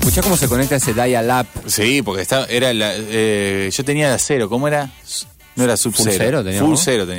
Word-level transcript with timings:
Escuchá 0.00 0.22
cómo 0.22 0.36
se 0.36 0.48
conecta 0.48 0.76
ese 0.76 0.92
dial-up. 0.94 1.46
Sí, 1.66 2.02
porque 2.02 2.22
estaba, 2.22 2.46
era 2.46 2.72
la, 2.72 2.92
eh, 2.96 3.70
yo 3.72 3.84
tenía 3.84 4.08
la 4.10 4.18
cero, 4.18 4.48
¿cómo 4.48 4.66
era? 4.68 4.90
No 5.56 5.64
era 5.64 5.76
sub 5.76 5.92
Full 5.92 6.04
cero. 6.04 6.12
Full 6.14 6.22
cero 6.24 6.42
tenía 6.44 6.60
yo. 6.60 6.66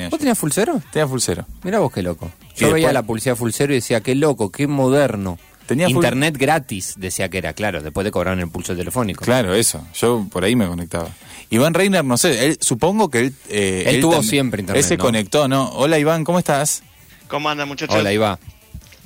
¿Vos 0.09 0.19
tenías 0.19 0.37
full 0.37 0.51
cero? 0.53 0.81
Tenía 0.91 1.07
full 1.07 1.19
cero. 1.21 1.45
Mira 1.63 1.79
vos 1.79 1.91
qué 1.91 2.01
loco. 2.01 2.31
Yo 2.55 2.67
veía 2.71 2.87
después- 2.87 2.93
la 2.93 3.03
publicidad 3.03 3.35
full 3.35 3.51
cero 3.53 3.73
y 3.73 3.75
decía, 3.77 4.01
qué 4.01 4.15
loco, 4.15 4.51
qué 4.51 4.67
moderno. 4.67 5.37
Tenía 5.71 5.87
full- 5.87 5.95
Internet 6.03 6.37
gratis, 6.37 6.93
decía 6.97 7.29
que 7.29 7.37
era, 7.39 7.53
claro, 7.53 7.81
después 7.81 8.03
de 8.05 8.11
cobrar 8.11 8.33
en 8.35 8.41
el 8.41 8.49
pulso 8.49 8.75
telefónico. 8.75 9.23
Claro, 9.25 9.53
eso. 9.53 9.85
Yo 9.93 10.27
por 10.31 10.43
ahí 10.43 10.55
me 10.55 10.67
conectaba. 10.67 11.09
Iván 11.49 11.73
Reiner, 11.73 12.03
no 12.05 12.17
sé, 12.17 12.45
él, 12.47 12.57
supongo 12.61 13.09
que 13.09 13.19
él... 13.19 13.33
eh, 13.49 13.83
Él 13.87 14.01
tuvo 14.01 14.13
también- 14.13 14.29
siempre 14.29 14.61
internet, 14.61 14.83
Él 14.83 14.87
se 14.87 14.97
¿no? 14.97 15.03
conectó, 15.03 15.47
¿no? 15.47 15.69
Hola 15.71 15.97
Iván, 15.99 16.23
¿cómo 16.23 16.39
estás? 16.39 16.83
¿Cómo 17.27 17.49
andan 17.49 17.67
muchachos? 17.67 17.95
Hola, 17.95 18.11
Iba. 18.13 18.39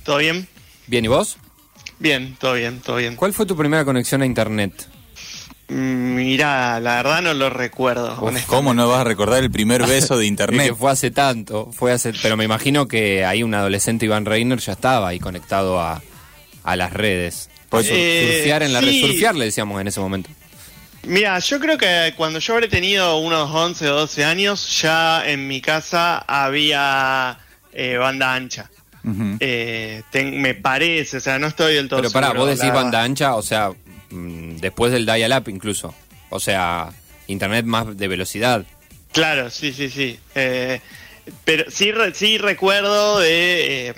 ¿Todo 0.04 0.18
bien? 0.18 0.48
Bien, 0.88 1.04
¿y 1.06 1.08
vos? 1.08 1.38
Bien, 1.98 2.36
todo 2.40 2.54
bien, 2.54 2.82
todo 2.82 2.98
bien. 2.98 3.16
¿Cuál 3.16 3.34
fue 3.34 3.46
tu 3.46 3.56
primera 3.56 3.84
conexión 3.86 4.22
a 4.22 4.26
internet? 4.26 4.88
Mm, 5.68 6.16
Mirá, 6.16 6.80
la 6.80 6.98
verdad 6.98 7.22
no 7.24 7.34
lo 7.34 7.50
recuerdo. 7.50 8.22
¿Cómo 8.48 8.74
no 8.76 8.88
vas 8.88 9.02
a 9.02 9.04
recordar 9.04 9.42
el 9.44 9.50
primer 9.50 9.84
beso 9.88 10.18
de 10.18 10.28
internet? 10.28 10.68
que 10.70 10.76
fue 10.76 10.92
hace 10.92 11.10
tanto, 11.12 11.72
fue 11.72 11.92
hace, 11.92 12.14
pero 12.22 12.38
me 12.38 12.44
imagino 12.44 12.88
que 12.88 13.26
ahí 13.26 13.42
un 13.42 13.54
adolescente 13.56 14.06
Iván 14.06 14.26
Reiner 14.26 14.60
ya 14.60 14.74
estaba 14.74 15.08
ahí 15.08 15.20
conectado 15.20 15.80
a, 15.80 16.04
a 16.66 16.76
las 16.76 16.92
redes. 16.92 17.50
Pues- 17.70 17.88
Eh, 17.90 18.34
surfear 18.38 18.64
en 18.64 18.74
la 18.74 18.82
red, 18.82 18.90
sí. 18.92 19.02
surfear 19.02 19.36
le 19.36 19.46
decíamos 19.46 19.80
en 19.80 19.88
ese 19.88 20.00
momento. 20.00 20.30
Mira, 21.04 21.38
yo 21.40 21.60
creo 21.60 21.78
que 21.78 22.14
cuando 22.18 22.40
yo 22.40 22.54
habré 22.56 22.68
tenido 22.68 23.18
unos 23.20 23.50
11 23.52 23.88
o 23.90 23.96
12 23.96 24.26
años, 24.26 24.82
ya 24.82 25.24
en 25.28 25.48
mi 25.48 25.62
casa 25.62 26.18
había 26.28 27.38
eh, 27.74 27.98
banda 27.98 28.34
ancha. 28.34 28.70
Eh, 29.40 30.02
ten- 30.12 30.42
me 30.42 30.56
parece, 30.56 31.18
o 31.18 31.20
sea, 31.20 31.38
no 31.38 31.46
estoy 31.48 31.76
del 31.76 31.88
todo 31.88 32.00
Pero 32.00 32.12
pará, 32.12 32.34
vos 32.34 32.48
decís 32.48 32.64
la 32.66 32.74
banda 32.74 33.04
ancha, 33.04 33.36
o 33.36 33.44
sea, 33.44 33.70
mm, 34.10 34.56
después 34.58 34.92
del 34.92 35.06
dial-up 35.06 35.48
incluso. 35.50 35.94
O 36.32 36.40
sea, 36.40 36.90
internet 37.28 37.66
más 37.66 37.96
de 37.96 38.08
velocidad. 38.08 38.64
Claro, 39.12 39.52
sí, 39.52 39.74
sí, 39.74 39.90
sí. 39.92 40.20
Eh, 40.34 40.82
pero 41.44 41.70
sí, 41.70 41.92
sí 42.14 42.38
recuerdo 42.40 43.20
de 43.20 43.94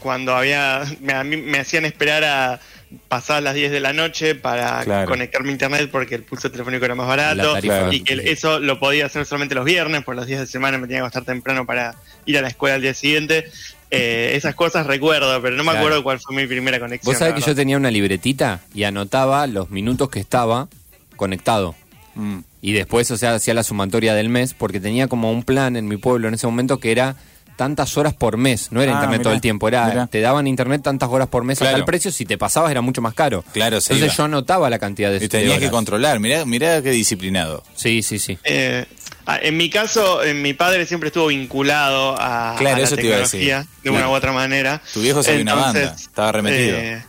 cuando 0.00 0.34
había, 0.34 0.82
me, 1.00 1.12
a 1.12 1.22
mí 1.24 1.36
me 1.36 1.58
hacían 1.60 1.84
esperar 1.84 2.24
a 2.24 2.60
pasar 3.08 3.40
las 3.44 3.54
10 3.54 3.70
de 3.70 3.78
la 3.78 3.92
noche 3.92 4.34
para 4.34 4.82
Claro. 4.82 5.08
conectarme 5.08 5.50
a 5.50 5.52
internet 5.52 5.88
porque 5.92 6.16
el 6.16 6.24
pulso 6.24 6.50
telefónico 6.50 6.84
era 6.84 6.96
más 6.96 7.06
barato 7.06 7.52
tarifa. 7.52 7.94
y 7.94 8.00
que 8.02 8.32
eso 8.32 8.58
lo 8.58 8.80
podía 8.80 9.06
hacer 9.06 9.24
solamente 9.26 9.54
los 9.54 9.64
viernes, 9.64 10.02
por 10.02 10.16
los 10.16 10.26
días 10.26 10.40
de 10.40 10.46
semana 10.48 10.76
me 10.78 10.88
tenía 10.88 10.98
que 10.98 11.06
acostar 11.06 11.24
temprano 11.24 11.64
para 11.66 11.94
ir 12.26 12.36
a 12.36 12.42
la 12.42 12.48
escuela 12.48 12.74
al 12.74 12.82
día 12.82 12.94
siguiente. 12.94 13.48
Eh, 13.92 14.32
esas 14.34 14.54
cosas 14.56 14.86
recuerdo, 14.86 15.40
pero 15.42 15.56
no 15.56 15.62
me 15.62 15.70
Claro. 15.70 15.78
acuerdo 15.86 16.02
cuál 16.02 16.18
fue 16.20 16.34
mi 16.34 16.46
primera 16.48 16.80
conexión. 16.80 17.12
Vos 17.12 17.18
sabés 17.18 17.34
que 17.34 17.40
yo 17.48 17.54
tenía 17.54 17.76
una 17.76 17.90
libretita 17.92 18.60
y 18.74 18.82
anotaba 18.84 19.46
los 19.46 19.70
minutos 19.70 20.10
que 20.10 20.18
estaba 20.20 20.68
conectado. 21.16 21.74
Mm. 22.14 22.38
Y 22.62 22.72
después, 22.72 23.10
o 23.10 23.16
sea, 23.16 23.34
hacía 23.34 23.54
la 23.54 23.62
sumatoria 23.62 24.14
del 24.14 24.28
mes, 24.28 24.52
porque 24.54 24.80
tenía 24.80 25.06
como 25.08 25.30
un 25.32 25.42
plan 25.44 25.76
en 25.76 25.86
mi 25.88 25.96
pueblo 25.96 26.28
en 26.28 26.34
ese 26.34 26.46
momento 26.46 26.78
que 26.78 26.92
era 26.92 27.16
tantas 27.60 27.98
horas 27.98 28.14
por 28.14 28.38
mes. 28.38 28.72
No 28.72 28.80
era 28.80 28.92
Ah, 28.92 28.94
internet 28.94 29.18
mirá, 29.18 29.22
todo 29.24 29.34
el 29.34 29.42
tiempo, 29.42 29.68
era 29.68 29.84
mirá. 29.86 30.06
te 30.06 30.22
daban 30.22 30.46
internet 30.46 30.80
tantas 30.82 31.10
horas 31.10 31.28
por 31.28 31.44
mes 31.44 31.58
a 31.60 31.66
Claro. 31.66 31.76
tal 31.76 31.84
precio, 31.84 32.10
si 32.10 32.24
te 32.24 32.38
pasabas 32.38 32.70
era 32.70 32.80
mucho 32.80 33.02
más 33.02 33.12
caro. 33.12 33.44
Claro, 33.52 33.82
se 33.82 33.92
Entonces 33.92 34.14
iba. 34.16 34.16
yo 34.16 34.24
anotaba 34.24 34.70
la 34.70 34.78
cantidad 34.78 35.10
de 35.10 35.16
Y 35.18 35.20
de 35.20 35.28
tenías 35.28 35.58
que 35.58 35.64
horas. 35.66 35.70
controlar, 35.72 36.20
mirá, 36.20 36.46
mirá 36.46 36.80
qué 36.80 36.90
disciplinado. 36.90 37.62
Sí, 37.76 38.02
sí, 38.02 38.18
sí. 38.18 38.38
Eh, 38.44 38.86
ah, 39.26 39.38
en 39.42 39.58
mi 39.58 39.68
caso, 39.68 40.24
eh, 40.24 40.32
mi 40.32 40.54
padre 40.54 40.86
siempre 40.86 41.08
estuvo 41.08 41.26
vinculado 41.26 42.16
a, 42.18 42.54
Claro, 42.56 42.76
a 42.76 42.78
la 42.78 42.84
eso 42.86 42.96
te 42.96 43.02
iba 43.06 43.16
a 43.16 43.18
tecnología 43.24 43.58
decir. 43.58 43.70
de 43.84 43.90
una 43.90 43.98
Claro. 43.98 44.12
u 44.12 44.16
otra 44.16 44.32
manera. 44.32 44.80
Tu 44.94 45.02
viejo 45.02 45.22
sabía 45.22 45.42
una 45.42 45.52
Entonces, 45.52 45.82
banda, 45.86 45.96
estaba 46.02 46.32
remetido. 46.32 46.78
eh, 46.78 47.02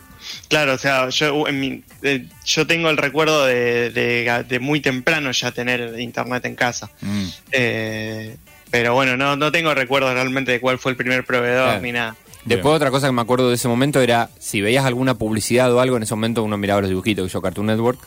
claro, 0.50 0.74
o 0.74 0.78
sea, 0.78 1.08
yo, 1.08 1.48
en 1.48 1.60
mi- 1.62 1.84
eh, 2.04 2.28
yo 2.46 2.68
tengo 2.68 2.90
el 2.90 2.98
recuerdo 2.98 3.46
de, 3.46 3.90
de- 3.92 4.44
de 4.50 4.60
muy 4.60 4.82
temprano 4.82 5.32
ya 5.32 5.54
tener 5.54 5.98
internet 5.98 6.44
en 6.44 6.56
casa. 6.56 6.90
Mm. 7.00 7.26
Eh, 7.54 8.36
pero 8.72 8.94
bueno, 8.94 9.16
no, 9.18 9.36
no 9.36 9.52
tengo 9.52 9.74
recuerdo 9.76 10.12
realmente 10.14 10.52
de 10.54 10.60
cuál 10.62 10.80
fue 10.80 10.92
el 10.92 10.98
primer 10.98 11.26
proveedor 11.26 11.66
Claro. 11.68 11.82
ni 11.82 11.92
nada. 11.92 12.16
Después 12.46 12.74
otra 12.76 12.90
cosa 12.90 13.06
que 13.08 13.14
me 13.14 13.22
acuerdo 13.22 13.50
de 13.50 13.56
ese 13.56 13.68
momento 13.68 14.02
era, 14.02 14.30
si 14.40 14.62
veías 14.62 14.86
alguna 14.86 15.14
publicidad 15.14 15.72
o 15.72 15.80
algo, 15.80 15.98
en 15.98 16.04
ese 16.04 16.16
momento 16.16 16.42
uno 16.44 16.58
miraba 16.58 16.82
los 16.82 16.90
dibujitos 16.90 17.28
que 17.28 17.32
yo 17.34 17.42
Cartoon 17.42 17.68
Network, 17.68 18.00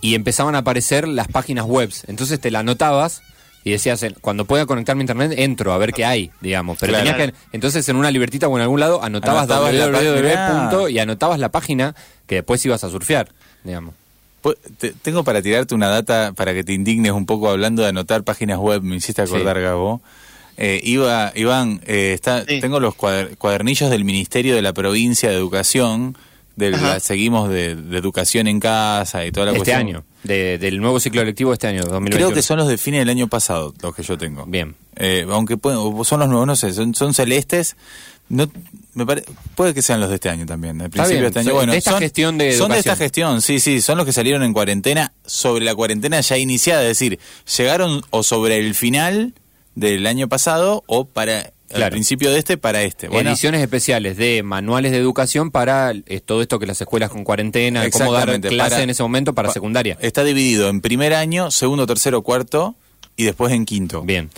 y 0.00 0.14
empezaban 0.14 0.54
a 0.54 0.58
aparecer 0.58 1.06
las 1.06 1.28
páginas 1.28 1.66
web. 1.66 1.90
Entonces 2.06 2.40
te 2.40 2.50
la 2.50 2.60
anotabas 2.60 3.20
y 3.64 3.72
decías, 3.72 4.06
cuando 4.22 4.46
pueda 4.46 4.64
conectarme 4.64 5.02
a 5.02 5.04
internet, 5.04 5.32
entro 5.36 5.72
a 5.74 5.78
ver 5.78 5.92
qué 5.92 6.06
hay, 6.06 6.30
digamos. 6.40 6.78
Pero 6.80 6.92
Claro. 6.94 7.10
tenías 7.10 7.30
que, 7.32 7.38
entonces 7.52 7.86
en 7.90 7.96
una 7.96 8.10
libretita 8.10 8.48
o 8.48 8.56
en 8.56 8.62
algún 8.62 8.80
lado 8.80 9.02
anotabas, 9.02 9.42
Anotabas 9.50 9.74
la 9.74 9.86
www 9.88 10.88
y 10.88 10.98
anotabas 10.98 11.38
la 11.38 11.50
página 11.50 11.94
que 12.26 12.36
después 12.36 12.64
ibas 12.64 12.84
a 12.84 12.88
surfear, 12.88 13.28
digamos. 13.64 13.94
Pu- 14.42 14.56
te- 14.78 14.92
tengo 14.92 15.24
para 15.24 15.42
tirarte 15.42 15.74
una 15.74 15.88
data 15.88 16.32
para 16.34 16.54
que 16.54 16.62
te 16.64 16.72
indignes 16.72 17.12
un 17.12 17.26
poco 17.26 17.50
hablando 17.50 17.82
de 17.82 17.88
anotar 17.88 18.22
páginas 18.24 18.58
web, 18.58 18.82
me 18.82 18.96
hiciste 18.96 19.22
acordar, 19.22 19.56
Sí. 19.56 19.62
Gabo. 19.62 20.00
Eh, 20.56 20.80
Iba, 20.82 21.32
Iván, 21.36 21.80
eh, 21.86 22.12
está, 22.14 22.44
Sí. 22.44 22.60
tengo 22.60 22.80
los 22.80 22.94
cuader- 22.96 23.36
cuadernillos 23.36 23.90
del 23.90 24.04
Ministerio 24.04 24.54
de 24.56 24.62
la 24.62 24.72
Provincia 24.72 25.28
de 25.30 25.36
Educación, 25.36 26.16
de 26.56 26.74
Ajá. 26.74 26.86
la- 26.94 27.00
seguimos 27.00 27.48
de, 27.48 27.76
de 27.76 27.98
educación 27.98 28.48
en 28.48 28.58
casa 28.58 29.24
y 29.24 29.30
toda 29.30 29.46
la 29.46 29.52
Este 29.52 29.58
cuestión. 29.60 29.78
año, 29.80 30.04
de- 30.24 30.58
del 30.58 30.80
nuevo 30.80 30.98
ciclo 30.98 31.22
lectivo 31.24 31.50
de 31.50 31.54
este 31.54 31.68
año, 31.68 31.82
2021. 31.82 32.16
Creo 32.16 32.34
que 32.34 32.42
son 32.42 32.58
los 32.58 32.66
de 32.66 32.76
fines 32.78 33.00
del 33.00 33.10
año 33.10 33.28
pasado, 33.28 33.72
los 33.80 33.94
que 33.94 34.02
yo 34.02 34.18
tengo. 34.18 34.44
Bien. 34.46 34.74
Eh, 34.96 35.24
aunque 35.30 35.56
pueden- 35.56 35.78
son 36.04 36.18
los 36.18 36.28
nuevos, 36.28 36.46
no 36.48 36.56
sé, 36.56 36.72
son, 36.72 36.92
son 36.94 37.14
celestes. 37.14 37.76
No, 38.30 38.50
me 38.94 39.06
pare- 39.06 39.24
puede 39.54 39.72
que 39.74 39.80
sean 39.82 40.00
los 40.00 40.08
de 40.10 40.16
este 40.16 40.28
año 40.28 40.44
también. 40.44 40.80
Al 40.82 40.90
principio 40.90 41.08
bien, 41.20 41.22
de 41.22 41.26
este 41.28 41.38
año. 41.40 41.48
son 41.48 41.56
Bueno, 41.56 41.72
de 41.72 41.78
esta 41.78 41.90
son, 41.92 42.00
gestión 42.00 42.38
de 42.38 42.52
Son 42.56 42.70
de 42.72 42.78
esta 42.78 42.96
gestión, 42.96 43.40
sí, 43.42 43.58
sí. 43.60 43.80
Son 43.80 43.96
los 43.96 44.04
que 44.06 44.12
salieron 44.12 44.42
en 44.42 44.52
cuarentena, 44.52 45.12
sobre 45.24 45.64
la 45.64 45.74
cuarentena 45.74 46.20
ya 46.20 46.36
iniciada. 46.36 46.82
Es 46.82 46.88
decir, 46.98 47.18
llegaron 47.56 48.02
o 48.10 48.22
sobre 48.22 48.58
el 48.58 48.74
final 48.74 49.32
del 49.74 50.06
año 50.06 50.28
pasado 50.28 50.84
o 50.86 51.04
para 51.06 51.52
al 51.70 51.76
Claro. 51.76 51.90
principio 51.92 52.30
de 52.32 52.38
este 52.38 52.56
para 52.56 52.82
este. 52.82 53.08
Bueno, 53.08 53.28
Ediciones 53.30 53.60
especiales 53.60 54.16
de 54.16 54.42
manuales 54.42 54.90
de 54.90 54.96
educación 54.98 55.50
para 55.50 55.90
eh, 55.92 56.20
todo 56.24 56.40
esto 56.40 56.58
que 56.58 56.66
las 56.66 56.80
escuelas 56.80 57.10
con 57.10 57.24
cuarentena, 57.24 57.82
de 57.82 57.90
cómo 57.90 58.10
dar 58.12 58.40
clase 58.40 58.56
para- 58.70 58.82
en 58.82 58.88
ese 58.90 59.02
momento 59.02 59.34
para 59.34 59.48
pa- 59.48 59.52
secundaria. 59.54 59.98
Está 60.00 60.24
dividido 60.24 60.70
en 60.70 60.80
primer 60.80 61.12
año, 61.12 61.50
segundo, 61.50 61.86
tercero, 61.86 62.22
cuarto 62.22 62.74
y 63.18 63.24
después 63.24 63.52
en 63.52 63.66
quinto. 63.66 64.00
Bien. 64.02 64.30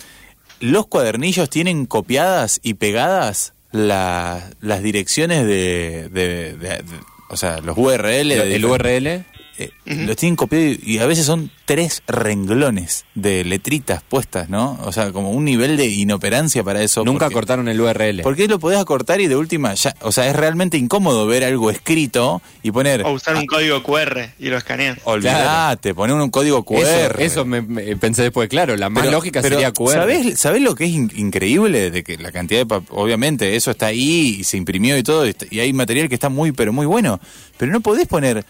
Los 0.59 0.89
cuadernillos 0.89 1.49
tienen 1.49 1.87
copiadas 1.87 2.59
y 2.65 2.75
pegadas 2.75 3.53
la- 3.72 4.50
las 4.60 4.82
direcciones 4.82 5.47
de, 5.47 6.08
de- 6.10 6.54
de- 6.56 6.69
de- 6.82 7.00
o 7.28 7.36
sea, 7.36 7.60
los 7.60 7.76
URL. 7.78 8.32
el 8.32 8.64
URL. 8.64 9.25
Eh, 9.65 9.72
Los 10.06 10.16
tienen 10.16 10.37
copiados 10.37 10.78
y, 10.82 10.94
y 10.94 10.98
a 10.98 11.06
veces 11.06 11.26
son 11.26 11.50
tres 11.65 12.03
renglones 12.09 13.04
de 13.15 13.44
letritas 13.44 14.03
puestas, 14.03 14.48
¿no? 14.48 14.78
O 14.84 14.93
sea, 14.93 15.12
como 15.12 15.31
un 15.31 15.44
nivel 15.44 15.76
de 15.76 15.87
inoperancia 15.87 16.65
para 16.65 16.82
eso. 16.82 17.04
Nunca 17.04 17.26
porque- 17.26 17.34
cortaron 17.34 17.69
el 17.69 17.81
URL. 17.81 18.22
Porque 18.22 18.48
lo 18.48 18.59
podés 18.59 18.78
acortar 18.78 19.21
y 19.21 19.26
de 19.28 19.37
última, 19.37 19.75
ya, 19.75 19.94
o 20.00 20.10
sea, 20.12 20.28
es 20.28 20.34
realmente 20.37 20.76
incómodo 20.78 21.26
ver 21.26 21.44
algo 21.44 21.71
escrito 21.71 22.43
y 22.62 22.71
poner. 22.71 23.03
O 23.04 23.12
usar 23.12 23.37
un 23.37 23.47
código 23.47 23.82
QR 23.82 24.31
y 24.38 24.48
lo 24.48 24.56
escanean. 24.56 24.98
Olvídate, 25.04 25.94
poner 25.94 26.16
un 26.16 26.31
código 26.31 26.65
QR. 26.65 26.81
Eso, 26.82 27.19
eso 27.19 27.44
me, 27.44 27.62
me 27.62 27.97
pensé 27.97 28.22
después, 28.22 28.48
claro, 28.48 28.77
la 28.77 28.88
más 28.91 29.03
Pero- 29.04 29.12
lógica 29.16 29.41
pero, 29.42 29.56
sería 29.56 29.72
QR. 29.72 29.92
¿sabés, 29.92 30.38
sabés 30.41 30.62
lo 30.62 30.75
que 30.75 30.84
es 30.84 30.91
in- 30.91 31.12
increíble? 31.15 31.91
De 31.91 32.03
que 32.03 32.16
la 32.19 32.32
cantidad 32.32 32.66
de 32.66 32.81
obviamente, 32.91 33.56
eso 33.56 33.71
está 33.71 33.87
ahí 33.87 34.37
y 34.41 34.44
se 34.44 34.56
imprimió 34.56 34.97
y 34.98 35.03
todo, 35.03 35.25
y 35.50 35.60
hay 35.60 35.72
material 35.72 36.09
que 36.09 36.15
está 36.15 36.28
muy, 36.28 36.53
pero 36.53 36.72
muy 36.72 36.87
bueno. 36.87 37.21
Pero 37.56 37.72
no 37.72 37.81
podés 37.81 38.09
poner 38.09 38.44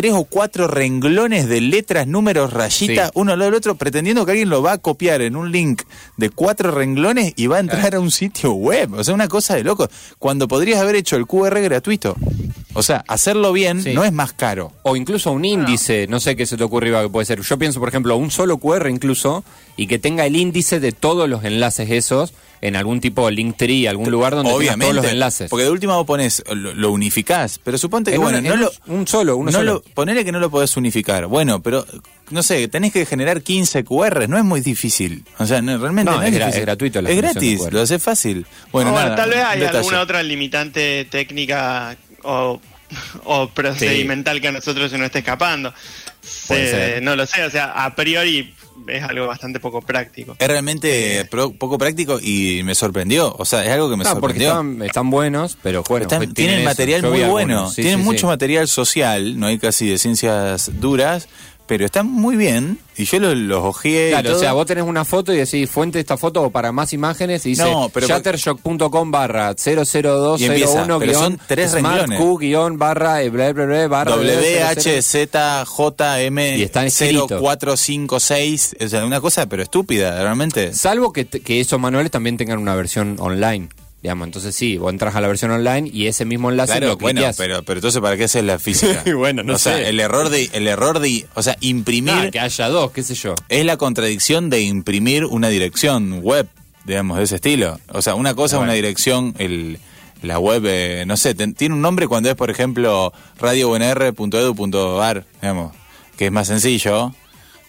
tres 0.00 0.12
o 0.14 0.22
cuatro 0.22 0.68
renglones 0.68 1.48
de 1.48 1.60
letras, 1.60 2.06
números, 2.06 2.52
rayitas, 2.52 3.06
Sí. 3.08 3.12
uno 3.14 3.32
al 3.32 3.40
lado 3.40 3.50
del 3.50 3.58
otro, 3.58 3.74
pretendiendo 3.74 4.24
que 4.24 4.30
alguien 4.30 4.48
lo 4.48 4.62
va 4.62 4.72
a 4.74 4.78
copiar 4.78 5.22
en 5.22 5.34
un 5.34 5.50
link 5.50 5.82
de 6.16 6.30
cuatro 6.30 6.70
renglones 6.70 7.32
y 7.34 7.48
va 7.48 7.56
a 7.56 7.60
entrar 7.60 7.96
a 7.96 8.00
un 8.00 8.12
sitio 8.12 8.52
web. 8.52 8.92
O 8.94 9.02
sea, 9.02 9.12
una 9.12 9.26
cosa 9.26 9.56
de 9.56 9.64
loco. 9.64 9.88
Cuando 10.20 10.46
podrías 10.46 10.80
haber 10.80 10.94
hecho 10.94 11.16
el 11.16 11.26
QR 11.26 11.60
gratuito. 11.60 12.14
O 12.74 12.82
sea, 12.84 13.02
hacerlo 13.08 13.52
bien 13.52 13.82
Sí. 13.82 13.92
no 13.92 14.04
es 14.04 14.12
más 14.12 14.32
caro. 14.34 14.70
O 14.84 14.94
incluso 14.94 15.32
un 15.32 15.44
índice, 15.44 16.06
no 16.08 16.20
sé 16.20 16.36
qué 16.36 16.46
se 16.46 16.56
te 16.56 16.62
ocurre 16.62 16.88
Iba, 16.90 17.02
que 17.02 17.08
puede 17.08 17.26
ser. 17.26 17.40
Yo 17.40 17.58
pienso, 17.58 17.80
por 17.80 17.88
ejemplo, 17.88 18.16
un 18.16 18.30
solo 18.30 18.58
QR 18.58 18.88
incluso 18.90 19.42
y 19.76 19.88
que 19.88 19.98
tenga 19.98 20.26
el 20.26 20.36
índice 20.36 20.78
de 20.78 20.92
todos 20.92 21.28
los 21.28 21.42
enlaces 21.42 21.90
esos 21.90 22.34
en 22.60 22.76
algún 22.76 23.00
tipo 23.00 23.26
de 23.26 23.32
link 23.32 23.56
tree, 23.56 23.86
algún 23.86 24.10
lugar 24.10 24.34
donde 24.34 24.50
tengas 24.50 24.56
Obviamente. 24.58 24.92
todos 24.92 25.04
los 25.04 25.12
enlaces. 25.12 25.50
Porque 25.50 25.64
de 25.64 25.70
última 25.70 25.96
vos 25.96 26.06
pones, 26.06 26.42
lo, 26.54 26.74
lo 26.74 26.90
unificás. 26.92 27.58
Pero 27.62 27.78
suponte 27.78 28.10
que, 28.10 28.16
En 28.16 28.22
bueno, 28.22 28.38
en 28.38 28.44
no 28.44 28.56
lo. 28.56 28.72
un 28.86 29.06
solo, 29.06 29.36
uno 29.36 29.50
no 29.50 29.58
solo. 29.58 29.72
Lo, 29.74 29.82
ponele 29.94 30.24
que 30.24 30.32
no 30.32 30.40
lo 30.40 30.50
podés 30.50 30.76
unificar. 30.76 31.26
Bueno, 31.26 31.62
pero, 31.62 31.84
no 32.30 32.42
sé, 32.42 32.68
tenés 32.68 32.92
que 32.92 33.06
generar 33.06 33.42
15 33.42 33.84
QRs. 33.84 34.28
No 34.28 34.38
es 34.38 34.44
muy 34.44 34.60
difícil. 34.60 35.24
O 35.38 35.46
sea, 35.46 35.62
no, 35.62 35.78
realmente 35.78 36.10
No, 36.10 36.18
no, 36.18 36.22
es 36.24 36.30
gra- 36.32 36.38
difícil. 36.38 36.58
es 36.60 36.66
gratuito 36.66 37.02
la 37.02 37.10
Es 37.10 37.16
gratis, 37.16 37.60
QR. 37.60 37.72
lo 37.72 37.80
hace 37.82 37.98
fácil. 37.98 38.46
Bueno, 38.72 38.90
Bueno, 38.92 39.04
nada, 39.06 39.16
tal 39.16 39.30
vez 39.30 39.38
hay 39.44 39.60
detalle. 39.60 39.78
alguna 39.78 40.00
otra 40.00 40.22
limitante 40.22 41.06
técnica 41.10 41.96
o, 42.24 42.60
o 43.24 43.48
procedimental 43.54 44.40
que 44.40 44.48
a 44.48 44.52
nosotros 44.52 44.90
se 44.90 44.98
nos 44.98 45.06
esté 45.06 45.20
escapando. 45.20 45.72
Eh, 46.50 47.00
no 47.02 47.16
lo 47.16 47.26
sé, 47.26 47.44
o 47.44 47.50
sea, 47.50 47.72
a 47.84 47.94
priori 47.94 48.54
es 48.86 49.02
algo 49.02 49.26
bastante 49.26 49.60
poco 49.60 49.82
práctico. 49.82 50.36
Es 50.38 50.48
realmente 50.48 51.24
pro- 51.30 51.52
poco 51.52 51.78
práctico 51.78 52.18
y 52.22 52.62
me 52.64 52.74
sorprendió. 52.74 53.34
O 53.38 53.44
sea, 53.44 53.64
es 53.64 53.70
algo 53.72 53.90
que 53.90 53.96
me 53.96 54.04
No, 54.04 54.10
porque 54.20 54.38
sorprendió. 54.40 54.48
están, 54.50 54.82
están 54.82 55.10
buenos, 55.10 55.58
pero 55.62 55.82
bueno. 55.88 56.04
Están- 56.04 56.32
tienen 56.32 56.60
eso. 56.60 56.64
material 56.68 57.02
muy 57.02 57.22
algunos. 57.22 57.30
bueno, 57.32 57.70
Sí, 57.70 57.82
tienen 57.82 57.98
sí, 58.00 58.04
mucho 58.04 58.20
sí. 58.20 58.26
material 58.26 58.68
social, 58.68 59.38
no 59.38 59.46
hay 59.48 59.58
casi 59.58 59.88
de 59.88 59.98
ciencias 59.98 60.70
duras, 60.80 61.28
pero 61.68 61.84
están 61.84 62.10
muy 62.10 62.34
bien 62.34 62.78
y 62.96 63.04
yo 63.04 63.20
los, 63.20 63.36
los 63.36 63.62
ojeé 63.64 64.08
y 64.08 64.10
Claro, 64.10 64.30
o 64.30 64.32
todo. 64.32 64.40
sea, 64.40 64.52
vos 64.54 64.66
tenés 64.66 64.82
una 64.84 65.04
foto 65.04 65.32
y 65.32 65.36
decís 65.36 65.70
fuente 65.70 65.98
de 65.98 66.00
esta 66.00 66.16
foto 66.16 66.42
o 66.42 66.50
para 66.50 66.72
más 66.72 66.92
imágenes 66.92 67.46
y 67.46 67.50
dice 67.50 67.62
No, 67.62 67.88
pero- 67.90 68.08
shuttershock.com 68.08 69.10
barra 69.12 69.50
Y 69.50 69.52
empieza, 70.44 70.84
00201 70.86 70.98
pero 70.98 71.14
son 71.14 71.38
tres 71.46 71.72
renglones. 71.74 72.18
Q 72.18 72.38
guion 72.38 72.76
barra 72.78 73.22
eh, 73.22 73.30
bla, 73.30 73.52
bla, 73.52 73.66
bla, 73.66 73.86
barra 73.86 74.16
WHZJM 74.16 76.38
Y 76.58 76.62
están 76.62 76.86
escritos. 76.86 77.40
0456, 77.40 78.76
o 78.80 78.88
sea, 78.88 79.04
una 79.04 79.20
cosa 79.20 79.46
pero 79.46 79.62
estúpida, 79.62 80.20
realmente. 80.22 80.72
Salvo 80.74 81.12
que, 81.12 81.26
que 81.26 81.60
esos 81.60 81.78
manuales 81.78 82.10
también 82.10 82.36
tengan 82.36 82.58
una 82.58 82.74
versión 82.74 83.16
online. 83.20 83.68
Digamos, 84.02 84.28
entonces 84.28 84.54
sí, 84.54 84.76
vos 84.78 84.92
entras 84.92 85.16
a 85.16 85.20
la 85.20 85.26
versión 85.26 85.50
online 85.50 85.90
y 85.92 86.06
ese 86.06 86.24
mismo 86.24 86.50
enlace 86.50 86.72
Claro, 86.74 86.86
lo 86.88 86.96
bueno, 86.98 87.20
pero, 87.36 87.64
pero 87.64 87.78
entonces 87.78 88.00
¿para 88.00 88.16
qué 88.16 88.24
haces 88.24 88.44
la 88.44 88.58
física? 88.60 89.02
Bueno, 89.16 89.42
no 89.42 89.54
o 89.54 89.58
sea, 89.58 89.74
sé. 89.76 89.88
el 89.88 89.98
error 89.98 90.28
de, 90.28 90.48
el 90.52 90.68
error 90.68 91.00
de, 91.00 91.26
o 91.34 91.42
sea, 91.42 91.56
imprimir 91.60 92.14
Ah, 92.14 92.30
que 92.30 92.38
haya 92.38 92.68
dos, 92.68 92.92
qué 92.92 93.02
sé 93.02 93.14
yo. 93.16 93.34
es 93.48 93.64
la 93.64 93.76
contradicción 93.76 94.50
de 94.50 94.60
imprimir 94.60 95.24
una 95.24 95.48
dirección 95.48 96.20
web, 96.22 96.46
digamos, 96.84 97.18
de 97.18 97.24
ese 97.24 97.34
estilo. 97.36 97.80
O 97.92 98.00
sea, 98.00 98.14
una 98.14 98.34
cosa 98.34 98.54
es 98.54 98.58
Bueno. 98.60 98.70
una 98.70 98.74
dirección, 98.74 99.34
el, 99.38 99.80
la 100.22 100.38
web, 100.38 100.62
eh, 100.66 101.02
no 101.04 101.16
sé, 101.16 101.34
ten- 101.34 101.54
tiene 101.54 101.74
un 101.74 101.82
nombre 101.82 102.06
cuando 102.06 102.28
es, 102.30 102.36
por 102.36 102.50
ejemplo, 102.50 103.12
radiounr.edu.ar, 103.40 105.24
digamos, 105.42 105.72
que 106.16 106.26
es 106.26 106.32
más 106.32 106.46
sencillo. 106.48 107.14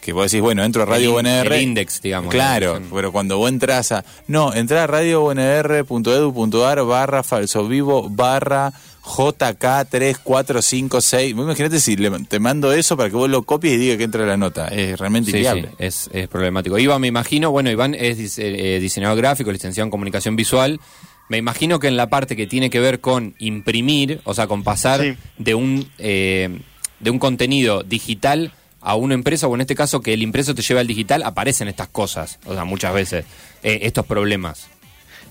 Que 0.02 0.14
vos 0.14 0.32
decís, 0.32 0.42
bueno, 0.42 0.64
entro 0.64 0.84
a 0.84 0.86
Radio 0.86 1.20
El 1.20 1.26
in- 1.28 1.32
UNR. 1.34 1.54
el 1.56 1.62
index, 1.62 2.02
digamos, 2.02 2.34
la 2.34 2.40
Claro, 2.40 2.68
dirección. 2.76 2.96
pero 2.98 3.12
cuando 3.12 3.38
vos 3.38 3.50
entras 3.50 3.92
a. 3.92 4.06
No, 4.28 4.54
entra 4.54 4.86
a 4.86 4.88
radiounr.edu.ar 4.88 6.84
barra 6.86 7.22
falso 7.24 7.68
vivo 7.68 8.10
barra 8.10 8.72
JK3456. 9.04 11.34
Vos 11.36 11.46
Imagínate 11.46 11.80
si 11.80 11.96
le- 11.96 12.12
te 12.28 12.40
mando 12.40 12.72
eso 12.74 12.96
para 12.98 13.10
que 13.10 13.16
vos 13.16 13.30
lo 13.30 13.44
copies 13.44 13.74
y 13.74 13.78
diga 13.78 13.98
que 13.98 14.04
entra 14.04 14.26
la 14.26 14.38
nota. 14.38 14.68
Es 14.70 14.98
realmente 15.00 15.32
Sí, 15.32 15.38
inviable. 15.38 15.70
sí, 15.70 15.76
es, 15.80 16.10
es 16.14 16.28
problemático. 16.28 16.78
Iván, 16.78 17.02
me 17.02 17.08
imagino, 17.08 17.52
bueno, 17.52 17.72
Iván 17.72 17.96
es 17.96 18.18
dise- 18.18 18.54
eh, 18.58 18.80
diseñador 18.80 19.18
gráfico, 19.18 19.52
licenciado 19.52 19.86
en 19.86 19.92
comunicación 19.92 20.36
visual. 20.36 20.80
Me 21.28 21.38
imagino 21.38 21.80
que 21.80 21.88
en 21.88 21.98
la 21.98 22.10
parte 22.10 22.36
que 22.36 22.48
tiene 22.48 22.70
que 22.70 22.80
ver 22.80 23.00
con 23.02 23.36
imprimir, 23.40 24.22
o 24.24 24.34
sea, 24.34 24.48
con 24.48 24.64
pasar 24.64 25.02
Sí. 25.02 25.16
de 25.38 25.56
un 25.56 25.90
eh, 26.00 26.60
de 27.00 27.12
un 27.12 27.20
contenido 27.20 27.84
digital 27.84 28.52
a 28.82 28.96
una 28.96 29.14
empresa, 29.14 29.48
o 29.48 29.56
en 29.56 29.62
este 29.62 29.76
caso 29.76 30.02
que 30.02 30.14
el 30.14 30.22
impreso 30.22 30.56
te 30.56 30.62
lleva 30.62 30.80
al 30.82 30.88
digital, 30.88 31.24
aparecen 31.24 31.68
estas 31.68 31.88
cosas, 31.90 32.40
o 32.46 32.54
sea, 32.54 32.64
muchas 32.66 32.94
veces, 32.94 33.26
eh, 33.64 33.80
estos 33.84 34.06
problemas. 34.06 34.68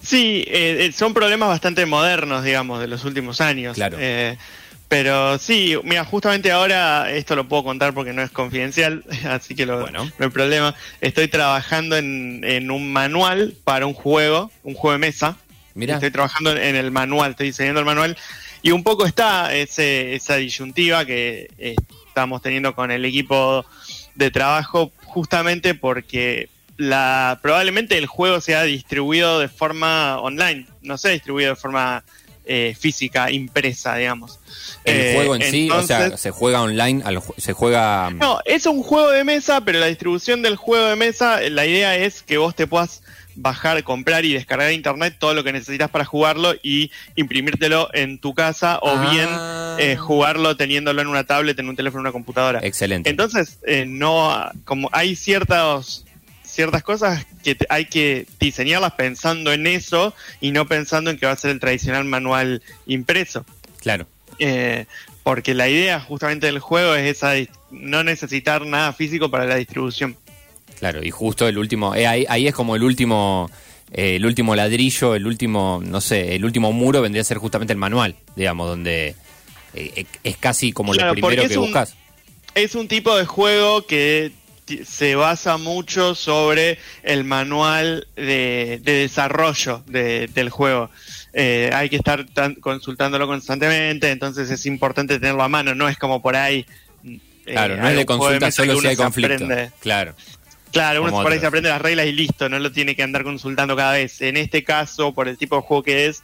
Sí, 0.02 0.44
eh, 0.46 0.86
eh, 0.86 0.92
son 0.92 1.12
problemas 1.14 1.48
bastante 1.48 1.84
modernos, 1.86 2.44
digamos, 2.44 2.80
de 2.80 2.86
los 2.88 3.04
últimos 3.04 3.40
años. 3.40 3.74
Claro. 3.74 3.96
Eh, 4.00 4.36
pero 4.88 5.38
sí, 5.38 5.74
mira, 5.84 6.04
justamente 6.04 6.50
ahora 6.50 7.10
esto 7.12 7.36
lo 7.36 7.46
puedo 7.48 7.64
contar 7.64 7.92
porque 7.92 8.12
no 8.12 8.22
es 8.22 8.30
confidencial, 8.30 9.04
así 9.28 9.54
que 9.54 9.66
lo- 9.66 9.80
Bueno. 9.80 10.04
no 10.18 10.24
hay 10.24 10.30
problema. 10.30 10.74
Estoy 11.00 11.28
trabajando 11.28 11.96
en, 11.96 12.42
en 12.44 12.70
un 12.70 12.92
manual 12.92 13.54
para 13.64 13.86
un 13.86 13.92
juego, 13.94 14.50
un 14.62 14.74
juego 14.74 14.92
de 14.92 14.98
mesa. 14.98 15.36
Mirá. 15.74 15.94
Estoy 15.94 16.10
trabajando 16.10 16.56
en 16.56 16.74
el 16.76 16.90
manual, 16.90 17.32
estoy 17.32 17.48
diseñando 17.48 17.80
el 17.80 17.86
manual. 17.86 18.16
Y 18.62 18.70
un 18.72 18.82
poco 18.82 19.04
está 19.06 19.54
ese, 19.54 20.14
esa 20.14 20.36
disyuntiva 20.36 21.04
que 21.04 21.48
eh, 21.58 21.76
estamos 22.18 22.42
teniendo 22.42 22.74
con 22.74 22.90
el 22.90 23.04
equipo 23.04 23.64
de 24.16 24.32
trabajo, 24.32 24.90
justamente 25.04 25.74
porque 25.74 26.48
la 26.76 27.38
probablemente 27.40 27.96
el 27.96 28.06
juego 28.06 28.40
sea 28.40 28.64
distribuido 28.64 29.38
de 29.38 29.48
forma 29.48 30.18
online, 30.20 30.66
no 30.82 30.98
sea 30.98 31.12
distribuido 31.12 31.50
de 31.50 31.56
forma 31.56 32.02
eh, 32.44 32.74
física, 32.76 33.30
impresa, 33.30 33.94
digamos. 33.94 34.40
El 34.84 34.96
Eh, 34.96 35.12
juego 35.14 35.36
en 35.36 35.42
sí, 35.42 35.70
o 35.70 35.82
sea, 35.82 36.16
se 36.16 36.30
juega 36.32 36.62
online, 36.62 37.04
se 37.36 37.52
juega... 37.52 38.10
no, 38.10 38.40
es 38.44 38.66
un 38.66 38.82
juego 38.82 39.10
de 39.10 39.22
mesa, 39.22 39.60
pero 39.60 39.78
la 39.78 39.86
distribución 39.86 40.42
del 40.42 40.56
juego 40.56 40.86
de 40.86 40.96
mesa, 40.96 41.40
la 41.50 41.66
idea 41.66 41.94
es 41.94 42.22
que 42.22 42.38
vos 42.38 42.56
te 42.56 42.66
puedas 42.66 43.02
bajar, 43.40 43.82
comprar 43.84 44.24
y 44.24 44.32
descargar 44.34 44.68
de 44.68 44.74
internet 44.74 45.16
todo 45.18 45.32
lo 45.34 45.44
que 45.44 45.52
necesitas 45.52 45.90
para 45.90 46.04
jugarlo 46.04 46.54
y 46.62 46.90
imprimírtelo 47.16 47.88
en 47.94 48.18
tu 48.18 48.34
casa 48.34 48.78
o 48.82 48.90
Ah. 48.90 49.10
bien 49.10 49.28
eh, 49.80 49.96
jugarlo 49.96 50.56
teniéndolo 50.56 51.00
en 51.02 51.06
una 51.08 51.24
tablet, 51.24 51.58
en 51.58 51.68
un 51.68 51.76
teléfono, 51.76 52.00
en 52.00 52.06
una 52.06 52.12
computadora. 52.12 52.58
Excelente. 52.62 53.08
Entonces, 53.10 53.58
eh, 53.66 53.84
no, 53.86 54.36
como 54.64 54.88
hay 54.92 55.14
ciertas 55.16 56.04
ciertas 56.42 56.82
cosas 56.82 57.24
que 57.44 57.54
te- 57.54 57.66
hay 57.68 57.84
que 57.84 58.26
diseñarlas 58.40 58.92
pensando 58.94 59.52
en 59.52 59.66
eso 59.68 60.12
y 60.40 60.50
no 60.50 60.66
pensando 60.66 61.10
en 61.10 61.18
que 61.18 61.26
va 61.26 61.32
a 61.32 61.36
ser 61.36 61.52
el 61.52 61.60
tradicional 61.60 62.04
manual 62.04 62.62
impreso. 62.86 63.44
claro. 63.80 64.06
Eh, 64.40 64.86
porque 65.24 65.52
la 65.52 65.68
idea 65.68 66.00
justamente 66.00 66.46
del 66.46 66.58
juego 66.60 66.94
es 66.94 67.16
esa, 67.16 67.32
no 67.70 68.02
necesitar 68.02 68.64
nada 68.66 68.92
físico 68.92 69.30
para 69.30 69.44
la 69.44 69.56
distribución. 69.56 70.16
Claro, 70.78 71.02
y 71.04 71.10
justo 71.10 71.48
el 71.48 71.58
último, 71.58 71.94
eh, 71.94 72.06
ahí, 72.06 72.24
ahí 72.28 72.46
es 72.46 72.54
como 72.54 72.76
el 72.76 72.82
último, 72.84 73.50
eh, 73.92 74.16
el 74.16 74.26
último 74.26 74.54
ladrillo, 74.54 75.14
el 75.14 75.26
último, 75.26 75.82
no 75.84 76.00
sé, 76.00 76.36
el 76.36 76.44
último 76.44 76.72
muro 76.72 77.02
vendría 77.02 77.22
a 77.22 77.24
ser 77.24 77.38
justamente 77.38 77.72
el 77.72 77.78
manual, 77.78 78.14
digamos, 78.36 78.68
donde 78.68 79.14
eh, 79.74 79.92
eh, 79.96 80.06
es 80.24 80.36
casi 80.36 80.72
como 80.72 80.92
Claro, 80.92 81.08
lo 81.08 81.14
primero 81.14 81.46
que 81.48 81.58
un- 81.58 81.64
buscas. 81.66 81.94
Es 82.54 82.74
un 82.74 82.88
tipo 82.88 83.16
de 83.16 83.24
juego 83.26 83.86
que 83.86 84.32
se 84.84 85.14
basa 85.14 85.56
mucho 85.56 86.14
sobre 86.14 86.78
el 87.02 87.24
manual 87.24 88.06
de, 88.16 88.80
de 88.82 88.92
desarrollo 88.92 89.82
de- 89.86 90.28
del 90.28 90.50
juego. 90.50 90.90
Eh, 91.32 91.70
hay 91.72 91.88
que 91.88 91.96
estar 91.96 92.24
tan- 92.26 92.54
consultándolo 92.56 93.26
constantemente, 93.26 94.10
entonces 94.10 94.50
es 94.50 94.66
importante 94.66 95.18
tenerlo 95.18 95.42
a 95.42 95.48
mano, 95.48 95.74
no 95.74 95.88
es 95.88 95.96
como 95.98 96.20
por 96.22 96.36
ahí. 96.36 96.66
eh, 97.46 97.52
Claro, 97.52 97.76
no 97.78 97.88
es 97.88 97.96
de 97.96 98.04
consulta 98.06 98.50
solo 98.50 98.78
si 98.80 98.86
hay 98.88 98.96
conflicto. 98.96 99.44
aprende. 99.44 99.70
Claro. 99.80 100.14
Claro, 100.72 101.02
uno 101.02 101.12
por 101.22 101.32
ahí 101.32 101.38
se 101.40 101.46
aprende 101.46 101.68
las 101.70 101.80
reglas 101.80 102.06
y 102.06 102.12
listo, 102.12 102.48
no 102.48 102.58
lo 102.58 102.70
tiene 102.72 102.94
que 102.94 103.02
andar 103.02 103.24
consultando 103.24 103.74
cada 103.76 103.92
vez. 103.92 104.20
En 104.20 104.36
este 104.36 104.62
caso, 104.64 105.12
por 105.14 105.26
el 105.28 105.38
tipo 105.38 105.56
de 105.56 105.62
juego 105.62 105.82
que 105.82 106.06
es, 106.06 106.22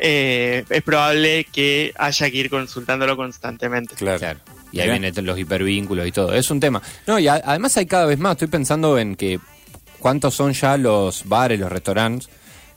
eh, 0.00 0.64
es 0.70 0.82
probable 0.82 1.44
que 1.52 1.92
haya 1.98 2.30
que 2.30 2.36
ir 2.36 2.50
consultándolo 2.50 3.16
constantemente. 3.16 3.94
Claro. 3.94 4.18
Claro. 4.18 4.40
Y 4.70 4.80
ahí 4.80 4.90
vienen 4.90 5.12
los 5.26 5.38
hipervínculos 5.38 6.06
y 6.06 6.12
todo. 6.12 6.32
Es 6.34 6.50
un 6.50 6.60
tema. 6.60 6.82
No, 7.06 7.18
y 7.18 7.26
a- 7.28 7.42
además 7.44 7.76
hay 7.76 7.86
cada 7.86 8.04
vez 8.06 8.18
más. 8.18 8.32
Estoy 8.32 8.48
pensando 8.48 8.98
en 8.98 9.16
que 9.16 9.40
cuántos 9.98 10.34
son 10.34 10.52
ya 10.52 10.76
los 10.76 11.26
bares, 11.26 11.58
los 11.58 11.70
restaurantes, 11.72 12.28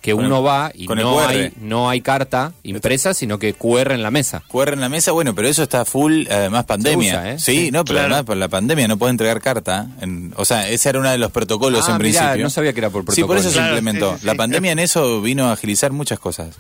que 0.02 0.14
Con 0.14 0.26
uno 0.26 0.40
el- 0.40 0.46
va 0.48 0.72
y 0.74 0.88
no 0.88 1.20
hay, 1.22 1.54
no 1.62 1.88
hay 1.90 2.02
carta 2.02 2.54
impresa, 2.64 3.14
sino 3.14 3.38
que 3.38 3.54
QR 3.54 3.94
en 3.94 4.02
la 4.02 4.10
mesa. 4.12 4.42
QR 4.48 4.74
en 4.74 4.82
la 4.82 4.90
mesa, 4.90 5.12
bueno, 5.12 5.36
pero 5.36 5.48
eso 5.48 5.62
está 5.64 5.86
full, 5.86 6.26
además 6.30 6.66
pandemia. 6.66 7.14
usa, 7.14 7.32
¿eh? 7.34 7.40
Sí, 7.40 7.66
Sí, 7.66 7.72
no, 7.72 7.86
pero 7.86 8.00
claro. 8.00 8.14
además 8.16 8.26
por 8.26 8.38
la 8.38 8.48
pandemia 8.48 8.88
no 8.88 8.98
puedes 8.98 9.12
entregar 9.12 9.40
carta. 9.42 9.88
en- 10.02 10.34
o 10.38 10.44
sea, 10.46 10.68
ese 10.70 10.90
era 10.90 11.00
uno 11.00 11.10
de 11.12 11.18
los 11.20 11.32
protocolos 11.32 11.88
Ah, 11.88 11.92
en 11.92 11.98
mirá, 12.02 12.20
principio. 12.20 12.44
no 12.44 12.50
sabía 12.50 12.74
que 12.74 12.80
era 12.80 12.90
por 12.90 13.02
Sí, 13.14 13.24
por 13.24 13.38
eso 13.38 13.44
protocolo. 13.44 13.50
se 13.52 13.54
Claro, 13.58 13.78
implementó. 13.78 14.14
sí, 14.16 14.20
sí, 14.22 14.26
La 14.26 14.36
pandemia 14.36 14.72
en 14.72 14.80
eso 14.80 15.22
vino 15.22 15.48
a 15.50 15.52
agilizar 15.54 15.92
muchas 15.92 16.20
cosas. 16.20 16.56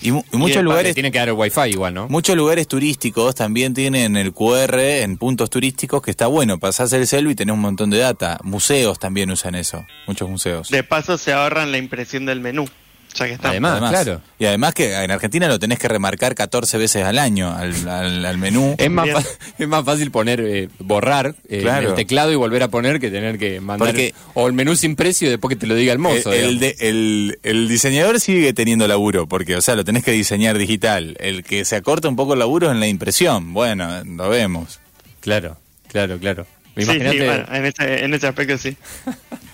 Y, 0.00 0.12
mu- 0.12 0.22
y 0.32 0.36
muchos 0.36 0.62
lugares... 0.62 0.90
Le 0.90 0.94
tiene 0.94 1.10
que 1.12 1.18
dar 1.18 1.28
el 1.28 1.34
wifi 1.34 1.70
igual, 1.70 1.94
¿no? 1.94 2.08
Muchos 2.08 2.36
lugares 2.36 2.66
turísticos 2.68 3.34
también 3.34 3.74
tienen 3.74 4.16
el 4.16 4.32
QR 4.32 4.78
en 4.78 5.16
puntos 5.18 5.50
turísticos 5.50 6.02
que 6.02 6.10
está 6.10 6.26
bueno, 6.26 6.58
pasás 6.58 6.92
el 6.92 7.06
celu 7.06 7.30
y 7.30 7.34
tenés 7.34 7.54
un 7.54 7.60
montón 7.60 7.90
de 7.90 7.98
data. 7.98 8.38
Museos 8.42 8.98
también 8.98 9.30
usan 9.30 9.54
eso, 9.54 9.84
muchos 10.06 10.28
museos. 10.28 10.68
De 10.68 10.82
paso 10.82 11.18
se 11.18 11.32
ahorran 11.32 11.72
la 11.72 11.78
impresión 11.78 12.26
del 12.26 12.40
menú, 12.40 12.66
ya 13.14 13.26
que 13.26 13.32
está. 13.32 13.50
Además, 13.50 13.80
claro. 13.90 14.20
Y 14.38 14.44
además 14.46 14.74
que 14.74 14.94
en 14.94 15.10
Argentina 15.10 15.48
lo 15.48 15.58
tenés 15.58 15.78
que 15.78 15.88
remarcar 15.88 16.34
14 16.34 16.78
veces 16.78 17.04
al 17.04 17.18
año 17.18 17.54
al, 17.54 17.88
al- 17.88 18.24
al 18.24 18.38
menú. 18.38 18.74
Es 18.78 18.90
más, 18.90 19.08
es 19.58 19.68
más 19.68 19.84
fácil 19.84 20.10
poner, 20.10 20.40
eh, 20.40 20.68
borrar 20.78 21.34
eh, 21.48 21.60
Claro. 21.62 21.90
el 21.90 21.94
teclado 21.94 22.30
y 22.32 22.36
volver 22.36 22.62
a 22.62 22.68
poner 22.68 23.00
que 23.00 23.10
tener 23.10 23.38
que 23.38 23.60
mandar. 23.60 23.88
Porque- 23.88 24.14
o 24.34 24.46
el 24.46 24.52
menú 24.52 24.76
sin 24.76 24.96
precio 24.96 25.26
y 25.28 25.30
después 25.30 25.50
que 25.50 25.56
te 25.60 25.66
lo 25.66 25.74
diga 25.74 25.92
el 25.92 25.98
mozo. 25.98 26.32
Eh, 26.32 26.44
el, 26.44 26.58
de- 26.60 26.76
el- 26.80 27.38
el 27.42 27.68
diseñador 27.68 28.20
sigue 28.20 28.52
teniendo 28.52 28.86
laburo, 28.88 29.26
porque, 29.26 29.56
o 29.56 29.60
sea, 29.60 29.74
lo 29.76 29.84
tenés 29.84 30.04
que 30.04 30.12
diseñar 30.12 30.56
digital. 30.58 31.16
El 31.20 31.42
que 31.44 31.64
se 31.64 31.76
acorta 31.76 32.08
un 32.08 32.16
poco 32.16 32.32
el 32.34 32.38
laburo 32.38 32.68
es 32.68 32.72
en 32.72 32.80
la 32.80 32.86
impresión. 32.86 33.52
Bueno, 33.52 34.02
lo 34.04 34.28
vemos. 34.28 34.80
Claro, 35.20 35.56
claro, 35.88 36.18
claro. 36.18 36.46
Sí, 36.76 36.84
sí, 36.84 36.98
bueno, 36.98 37.44
en 37.52 37.66
ese, 37.66 38.04
en 38.04 38.14
ese 38.14 38.26
aspecto 38.28 38.56
sí. 38.56 38.76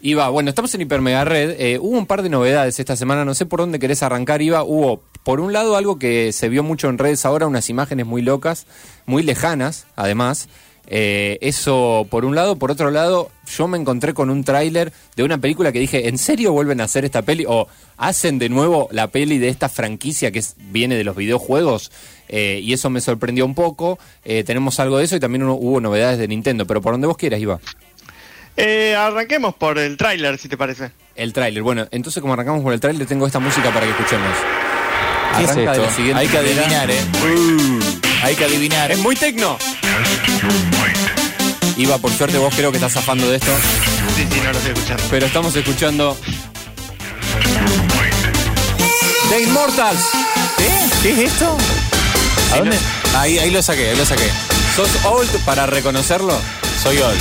Iba, 0.00 0.28
bueno, 0.28 0.50
estamos 0.50 0.72
en 0.74 0.82
Hipermega 0.82 1.24
Red. 1.24 1.56
Eh, 1.58 1.78
hubo 1.80 1.98
un 1.98 2.06
par 2.06 2.22
de 2.22 2.28
novedades 2.28 2.78
esta 2.78 2.94
semana, 2.96 3.24
no 3.24 3.34
sé 3.34 3.46
por 3.46 3.60
dónde 3.60 3.78
querés 3.78 4.02
arrancar, 4.02 4.42
Iba. 4.42 4.62
Hubo, 4.62 5.02
por 5.24 5.40
un 5.40 5.52
lado, 5.52 5.76
algo 5.76 5.98
que 5.98 6.32
se 6.32 6.48
vio 6.48 6.62
mucho 6.62 6.88
en 6.88 6.98
redes 6.98 7.24
ahora, 7.24 7.46
unas 7.46 7.68
imágenes 7.68 8.06
muy 8.06 8.22
locas, 8.22 8.66
muy 9.06 9.22
lejanas, 9.22 9.86
además, 9.96 10.48
Eh, 10.90 11.36
eso 11.42 12.06
por 12.08 12.24
un 12.24 12.34
lado. 12.34 12.56
Por 12.56 12.70
otro 12.70 12.90
lado, 12.90 13.28
yo 13.58 13.68
me 13.68 13.76
encontré 13.76 14.14
con 14.14 14.30
un 14.30 14.42
tráiler 14.42 14.90
de 15.16 15.22
una 15.22 15.36
película 15.36 15.70
que 15.70 15.80
dije, 15.80 16.08
¿en 16.08 16.16
serio 16.16 16.52
vuelven 16.54 16.80
a 16.80 16.84
hacer 16.84 17.04
esta 17.04 17.20
peli? 17.20 17.44
¿O 17.46 17.68
hacen 17.98 18.38
de 18.38 18.48
nuevo 18.48 18.88
la 18.90 19.08
peli 19.08 19.36
de 19.36 19.50
esta 19.50 19.68
franquicia 19.68 20.30
que 20.30 20.42
viene 20.70 20.94
de 20.96 21.04
los 21.04 21.14
videojuegos? 21.14 21.92
Eh, 22.30 22.60
y 22.64 22.72
eso 22.72 22.88
me 22.88 23.02
sorprendió 23.02 23.44
un 23.44 23.54
poco. 23.54 23.98
Eh, 24.24 24.44
tenemos 24.44 24.80
algo 24.80 24.96
de 24.96 25.04
eso 25.04 25.14
y 25.16 25.20
también 25.20 25.42
hubo- 25.42 25.56
hubo 25.60 25.78
novedades 25.82 26.18
de 26.18 26.26
Nintendo. 26.26 26.66
Pero 26.66 26.80
por 26.80 26.94
donde 26.94 27.06
vos 27.06 27.18
quieras, 27.18 27.38
Iba. 27.38 27.60
Eh, 28.60 28.96
arranquemos 28.96 29.54
por 29.54 29.78
el 29.78 29.96
tráiler, 29.96 30.36
si 30.36 30.48
te 30.48 30.56
parece. 30.56 30.90
El 31.14 31.32
tráiler. 31.32 31.62
Bueno, 31.62 31.86
entonces 31.92 32.20
como 32.20 32.32
arrancamos 32.32 32.60
por 32.62 32.72
el 32.72 32.80
tráiler, 32.80 33.06
tengo 33.06 33.24
esta 33.26 33.38
música 33.38 33.70
para 33.70 33.86
que 33.86 33.90
escuchemos. 33.92 34.28
¿Qué 35.36 35.44
es 35.44 35.50
Arranca 35.50 35.72
de 35.72 35.78
la 35.78 35.90
siguiente 35.92 36.20
Hay 36.20 36.26
que 36.28 36.36
manera. 36.38 36.62
adivinar, 36.62 36.90
¿eh? 36.90 37.00
Hay 38.24 38.34
que 38.34 38.44
adivinar. 38.44 38.90
Es 38.90 38.98
muy 38.98 39.14
tecno. 39.14 39.56
Iba, 41.76 41.98
por 41.98 42.10
suerte 42.10 42.36
vos 42.38 42.52
creo 42.56 42.72
que 42.72 42.78
estás 42.78 42.92
zafando 42.94 43.30
de 43.30 43.36
esto, 43.36 43.52
Sí, 44.16 44.26
sí, 44.28 44.40
no 44.42 44.50
lo 44.50 44.58
estoy 44.58 44.72
escuchando. 44.72 45.04
pero 45.10 45.26
estamos 45.26 45.54
escuchando 45.54 46.16
The 49.30 49.42
Immortals. 49.42 50.00
¿Eh? 50.58 50.88
¿Qué 51.02 51.10
es 51.12 51.18
esto? 51.32 51.56
¿A 52.52 52.56
dónde? 52.58 52.76
Ahí, 53.16 53.38
ahí 53.38 53.50
lo 53.52 53.62
saqué, 53.62 53.90
ahí 53.90 53.96
lo 53.96 54.04
saqué. 54.04 54.28
¿Sos 54.74 54.88
old 55.04 55.30
para 55.44 55.66
reconocerlo? 55.66 56.36
Soy 56.82 56.98
old. 56.98 57.18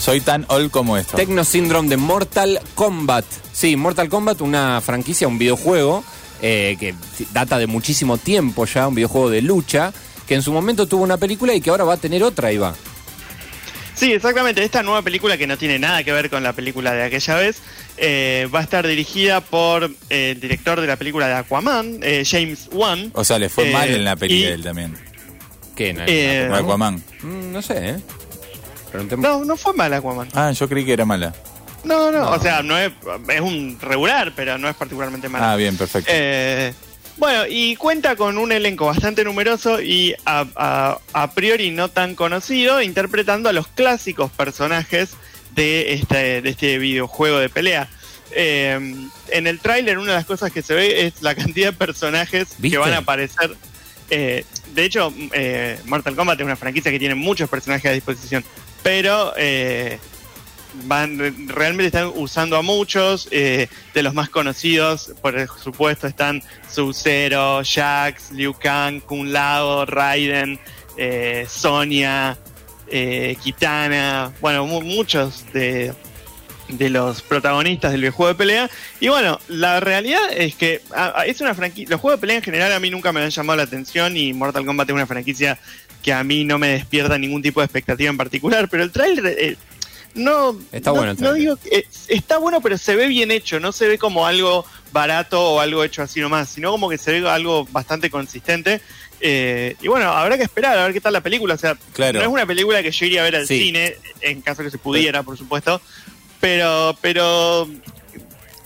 Soy 0.00 0.20
tan 0.20 0.44
old 0.48 0.70
como 0.70 0.96
esto. 0.96 1.16
Tecno 1.16 1.44
Syndrome 1.44 1.88
de 1.88 1.96
Mortal 1.96 2.60
Kombat. 2.74 3.24
Sí, 3.52 3.76
Mortal 3.76 4.08
Kombat, 4.08 4.40
una 4.40 4.80
franquicia, 4.80 5.26
un 5.28 5.38
videojuego 5.38 6.04
eh, 6.40 6.76
que 6.78 6.94
data 7.32 7.58
de 7.58 7.66
muchísimo 7.66 8.16
tiempo 8.16 8.64
ya, 8.64 8.86
un 8.88 8.94
videojuego 8.94 9.28
de 9.28 9.42
lucha, 9.42 9.92
que 10.26 10.34
en 10.34 10.42
su 10.42 10.52
momento 10.52 10.86
tuvo 10.86 11.02
una 11.02 11.16
película 11.16 11.52
y 11.54 11.60
que 11.60 11.70
ahora 11.70 11.84
va 11.84 11.94
a 11.94 11.96
tener 11.96 12.22
otra, 12.22 12.52
Iba. 12.52 12.74
Sí, 13.96 14.12
exactamente. 14.12 14.62
Esta 14.62 14.84
nueva 14.84 15.02
película 15.02 15.36
que 15.36 15.48
no 15.48 15.58
tiene 15.58 15.80
nada 15.80 16.04
que 16.04 16.12
ver 16.12 16.30
con 16.30 16.44
la 16.44 16.52
película 16.52 16.92
de 16.92 17.02
aquella 17.02 17.34
vez 17.34 17.56
eh, 17.96 18.48
va 18.54 18.60
a 18.60 18.62
estar 18.62 18.86
dirigida 18.86 19.40
por 19.40 19.90
eh, 20.08 20.30
el 20.30 20.40
director 20.40 20.80
de 20.80 20.86
la 20.86 20.94
película 20.96 21.26
de 21.26 21.34
Aquaman, 21.34 21.98
eh, 22.02 22.22
James 22.24 22.68
Wan. 22.72 23.10
O 23.14 23.24
sea, 23.24 23.40
le 23.40 23.48
fue 23.48 23.68
Eh, 23.68 23.72
mal 23.72 23.88
en 23.90 24.04
la 24.04 24.14
peli 24.14 24.34
y- 24.36 24.42
de 24.44 24.52
él 24.52 24.62
también. 24.62 24.96
¿Qué? 25.74 25.88
¿En- 25.90 26.04
Eh, 26.06 26.44
Como 26.48 26.56
Aquaman. 26.60 27.02
Mm, 27.22 27.52
no 27.52 27.60
sé, 27.60 27.88
¿eh? 27.90 27.96
Preguntemos. 28.90 29.22
No, 29.22 29.44
no 29.44 29.56
fue 29.56 29.72
mal 29.74 29.92
Aquaman. 29.92 30.28
Ah, 30.34 30.50
yo 30.52 30.68
creí 30.68 30.84
que 30.84 30.92
era 30.92 31.04
mala. 31.04 31.34
No, 31.84 32.10
no, 32.10 32.30
o 32.32 32.40
sea, 32.40 32.62
no 32.62 32.76
es, 32.76 32.90
es 33.28 33.40
un 33.40 33.78
regular, 33.80 34.32
pero 34.34 34.58
no 34.58 34.68
es 34.68 34.74
particularmente 34.74 35.28
malo. 35.28 35.44
Ah, 35.44 35.56
bien, 35.56 35.76
perfecto. 35.76 36.10
Eh, 36.12 36.74
bueno, 37.16 37.44
y 37.48 37.76
cuenta 37.76 38.16
con 38.16 38.36
un 38.38 38.50
elenco 38.52 38.86
bastante 38.86 39.24
numeroso 39.24 39.80
y 39.80 40.14
a, 40.24 40.44
a- 40.56 40.98
a 41.12 41.30
priori 41.32 41.70
no 41.70 41.88
tan 41.88 42.14
conocido, 42.14 42.82
interpretando 42.82 43.48
a 43.48 43.52
los 43.52 43.68
clásicos 43.68 44.30
personajes 44.32 45.10
de 45.54 45.94
este, 45.94 46.42
de 46.42 46.48
este 46.50 46.78
videojuego 46.78 47.38
de 47.38 47.48
pelea. 47.48 47.88
Eh, 48.32 48.78
en 49.30 49.46
el 49.46 49.58
tráiler 49.60 49.98
una 49.98 50.12
de 50.12 50.18
las 50.18 50.26
cosas 50.26 50.52
que 50.52 50.62
se 50.62 50.74
ve 50.74 51.06
es 51.06 51.22
la 51.22 51.34
cantidad 51.34 51.68
de 51.72 51.76
personajes 51.76 52.48
¿Viste? 52.58 52.74
que 52.76 52.78
van 52.78 52.92
a 52.92 52.98
aparecer. 52.98 53.56
Eh, 54.10 54.44
de 54.74 54.84
hecho, 54.84 55.12
eh, 55.32 55.78
Mortal 55.86 56.14
Kombat 56.14 56.38
es 56.40 56.44
una 56.46 56.56
franquicia 56.56 56.90
que 56.90 56.98
tiene 56.98 57.14
muchos 57.14 57.48
personajes 57.48 57.90
a 57.90 57.94
disposición, 57.94 58.44
pero 58.82 59.32
eh, 59.36 59.98
van 60.84 61.18
realmente 61.48 61.86
están 61.86 62.12
usando 62.14 62.56
a 62.56 62.62
muchos 62.62 63.26
eh, 63.30 63.68
de 63.94 64.02
los 64.02 64.14
más 64.14 64.28
conocidos 64.28 65.12
por 65.22 65.34
supuesto 65.62 66.06
están 66.06 66.42
Sub-Zero, 66.70 67.62
Jax, 67.64 68.30
Liu 68.32 68.54
Kang, 68.54 69.00
Kun 69.00 69.32
Lao, 69.32 69.86
Raiden 69.86 70.58
eh, 70.96 71.46
Sonya 71.48 72.36
eh, 72.90 73.36
Kitana 73.42 74.32
bueno 74.40 74.66
mu- 74.66 74.82
muchos 74.82 75.44
de 75.52 75.92
de 76.68 76.90
los 76.90 77.22
protagonistas 77.22 77.92
del 77.92 78.02
videojuego 78.02 78.28
de 78.28 78.34
pelea. 78.34 78.70
Y 79.00 79.08
bueno 79.08 79.40
la 79.48 79.80
realidad 79.80 80.20
es 80.36 80.54
que 80.54 80.82
a- 80.94 81.20
a- 81.20 81.24
es 81.26 81.40
una 81.40 81.54
franquicia 81.54 81.88
los 81.92 82.00
juegos 82.00 82.18
de 82.18 82.20
pelea 82.20 82.36
en 82.36 82.42
general 82.42 82.72
a 82.74 82.78
mí 82.78 82.90
nunca 82.90 83.10
me 83.10 83.22
han 83.22 83.30
llamado 83.30 83.56
la 83.56 83.62
atención 83.62 84.14
y 84.18 84.34
Mortal 84.34 84.66
Kombat 84.66 84.86
es 84.90 84.94
una 84.94 85.06
franquicia 85.06 85.58
que 86.02 86.12
a 86.12 86.22
mí 86.24 86.44
no 86.44 86.58
me 86.58 86.68
despierta 86.68 87.18
ningún 87.18 87.42
tipo 87.42 87.60
de 87.60 87.64
expectativa 87.66 88.08
en 88.10 88.16
particular 88.16 88.68
pero 88.68 88.82
el 88.82 88.90
trailer 88.92 89.36
eh, 89.38 89.56
no, 90.14 90.58
Está 90.72 90.90
no- 90.90 90.96
bueno 90.96 91.10
el 91.12 91.16
no 91.18 91.22
tráiler. 91.30 91.40
digo 91.40 91.56
que- 91.56 91.78
eh, 91.78 91.86
está 92.08 92.38
bueno, 92.38 92.60
pero 92.60 92.76
se 92.78 92.96
ve 92.96 93.06
bien 93.06 93.30
hecho, 93.30 93.60
no 93.60 93.72
se 93.72 93.86
ve 93.86 93.98
como 93.98 94.26
algo 94.26 94.64
barato 94.92 95.40
o 95.40 95.60
algo 95.60 95.84
hecho 95.84 96.02
así 96.02 96.20
nomás, 96.20 96.48
sino 96.48 96.70
como 96.72 96.88
que 96.88 96.98
se 96.98 97.12
ve 97.20 97.28
algo 97.28 97.66
bastante 97.70 98.10
consistente. 98.10 98.80
Eh, 99.20 99.76
y 99.82 99.86
bueno, 99.88 100.10
habrá 100.10 100.36
que 100.36 100.44
esperar 100.44 100.78
a 100.78 100.84
ver 100.84 100.92
qué 100.94 101.00
tal 101.00 101.12
la 101.12 101.20
película. 101.20 101.54
O 101.54 101.58
sea, 101.58 101.76
Claro. 101.92 102.18
no 102.20 102.24
es 102.24 102.30
una 102.32 102.46
película 102.46 102.82
que 102.82 102.90
yo 102.90 103.06
iría 103.06 103.20
a 103.20 103.24
ver 103.24 103.36
al 103.36 103.46
Sí. 103.46 103.58
cine, 103.66 103.96
en 104.22 104.40
caso 104.40 104.62
que 104.62 104.70
se 104.70 104.78
pudiera, 104.78 105.22
por 105.22 105.36
supuesto. 105.36 105.80
Pero, 106.40 106.96
pero 107.00 107.68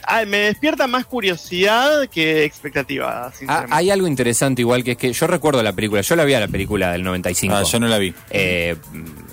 ah, 0.07 0.25
me 0.27 0.39
despierta 0.39 0.87
más 0.87 1.07
curiosidad 1.07 2.09
que 2.09 2.45
expectativa, 2.45 3.33
Ah, 3.49 3.67
hay 3.71 3.91
algo 3.91 4.07
interesante 4.07 4.63
igual 4.63 4.85
que 4.85 4.93
es 4.93 4.97
que 4.97 5.13
yo 5.13 5.27
recuerdo 5.27 5.63
la 5.63 5.73
película, 5.73 6.01
yo 6.01 6.17
la 6.17 6.25
vi 6.25 6.35
a 6.35 6.41
la 6.41 6.49
película 6.49 6.93
del 6.93 7.03
95. 7.03 7.55
Ah, 7.55 7.63
yo 7.63 7.81
no 7.81 7.89
la 7.89 7.99
vi. 7.99 8.15
Eh, 8.31 8.77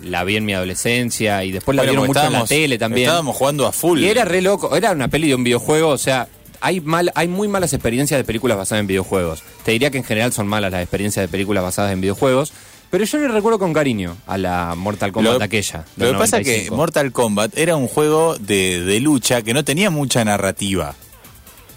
la 0.03 0.23
vi 0.23 0.37
en 0.37 0.45
mi 0.45 0.53
adolescencia 0.53 1.43
y 1.43 1.51
después 1.51 1.75
la 1.75 1.81
Bueno, 1.83 1.91
vieron 1.91 2.07
mucho 2.07 2.25
en 2.25 2.33
la 2.33 2.45
tele 2.45 2.77
también. 2.77 3.07
Estábamos 3.07 3.35
jugando 3.35 3.67
a 3.67 3.71
full. 3.71 3.99
Y 3.99 4.07
era 4.07 4.25
re 4.25 4.41
loco, 4.41 4.75
era 4.75 4.91
una 4.91 5.07
peli 5.07 5.29
de 5.29 5.35
un 5.35 5.43
videojuego, 5.43 5.89
o 5.89 5.97
sea, 5.97 6.27
hay 6.61 6.81
mal, 6.81 7.11
hay 7.15 7.27
muy 7.27 7.47
malas 7.47 7.73
experiencias 7.73 8.19
de 8.19 8.23
películas 8.23 8.57
basadas 8.57 8.81
en 8.81 8.87
videojuegos. 8.87 9.43
Te 9.63 9.71
diría 9.71 9.91
que 9.91 9.97
en 9.97 10.03
general 10.03 10.33
son 10.33 10.47
malas 10.47 10.71
las 10.71 10.81
experiencias 10.81 11.23
de 11.23 11.27
películas 11.27 11.63
basadas 11.63 11.93
en 11.93 12.01
videojuegos, 12.01 12.53
pero 12.89 13.03
yo 13.05 13.17
le 13.19 13.27
recuerdo 13.27 13.59
con 13.59 13.73
cariño 13.73 14.17
a 14.27 14.37
la 14.37 14.73
Mortal 14.75 15.11
Kombat 15.11 15.37
Lo- 15.37 15.43
aquella. 15.43 15.85
Lo 15.97 16.11
que 16.11 16.17
pasa 16.17 16.37
es 16.39 16.43
que 16.45 16.51
95. 16.51 16.75
Mortal 16.75 17.11
Kombat 17.11 17.57
era 17.57 17.75
un 17.75 17.87
juego 17.87 18.35
de, 18.37 18.81
de 18.83 18.99
lucha 18.99 19.41
que 19.41 19.53
no 19.53 19.63
tenía 19.63 19.89
mucha 19.89 20.23
narrativa. 20.25 20.95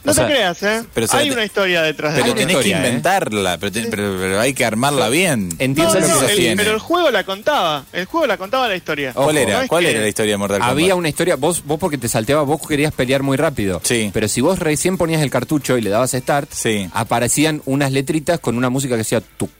no 0.04 0.10
o 0.10 0.14
sea, 0.14 0.26
te 0.26 0.32
creas, 0.32 0.60
¿eh? 0.64 0.82
pero, 0.92 1.04
o 1.04 1.08
sea, 1.08 1.20
hay 1.20 1.28
te- 1.28 1.34
una 1.34 1.44
historia 1.44 1.82
detrás 1.82 2.14
de 2.16 2.22
Pero 2.22 2.34
tenés 2.34 2.56
historia, 2.56 2.76
que 2.78 2.82
¿eh? 2.82 2.86
inventarla, 2.88 3.58
pero, 3.58 3.70
te- 3.72 3.82
pero- 3.84 4.16
pero 4.18 4.40
hay 4.40 4.52
que 4.52 4.64
armarla 4.64 5.08
bien. 5.10 5.50
Entiendo 5.60 5.94
No, 5.94 6.00
lo 6.00 6.08
no, 6.08 6.20
que 6.26 6.34
se 6.34 6.50
el- 6.50 6.56
pero 6.56 6.72
el 6.72 6.78
juego 6.80 7.10
la 7.12 7.22
contaba. 7.24 7.84
El 7.92 8.06
juego 8.06 8.26
la 8.26 8.36
contaba 8.36 8.66
la 8.66 8.74
historia. 8.74 9.12
¿Cuál 9.12 9.36
era? 9.38 9.62
no 9.62 9.68
¿Cuál 9.68 9.84
era 9.86 10.00
la 10.00 10.08
historia 10.08 10.32
de 10.32 10.38
Mortal 10.38 10.58
Kombat? 10.58 10.72
Había 10.72 10.94
una 10.96 11.08
historia, 11.08 11.36
vos, 11.36 11.62
vos 11.64 11.78
porque 11.78 11.98
te 11.98 12.08
salteaba, 12.08 12.42
vos 12.42 12.60
querías 12.66 12.92
pelear 12.92 13.22
muy 13.22 13.36
rápido. 13.36 13.80
Sí. 13.84 14.10
Pero 14.12 14.26
si 14.26 14.40
vos 14.40 14.58
recién 14.58 14.96
ponías 14.98 15.22
el 15.22 15.30
cartucho 15.30 15.78
y 15.78 15.82
le 15.82 15.90
dabas 15.90 16.12
start, 16.14 16.50
Sí. 16.52 16.88
aparecían 16.92 17.62
unas 17.66 17.92
letritas 17.92 18.40
con 18.40 18.56
una 18.56 18.70
música 18.70 18.94
que 18.94 18.98
decía 18.98 19.20
tuc. 19.20 19.50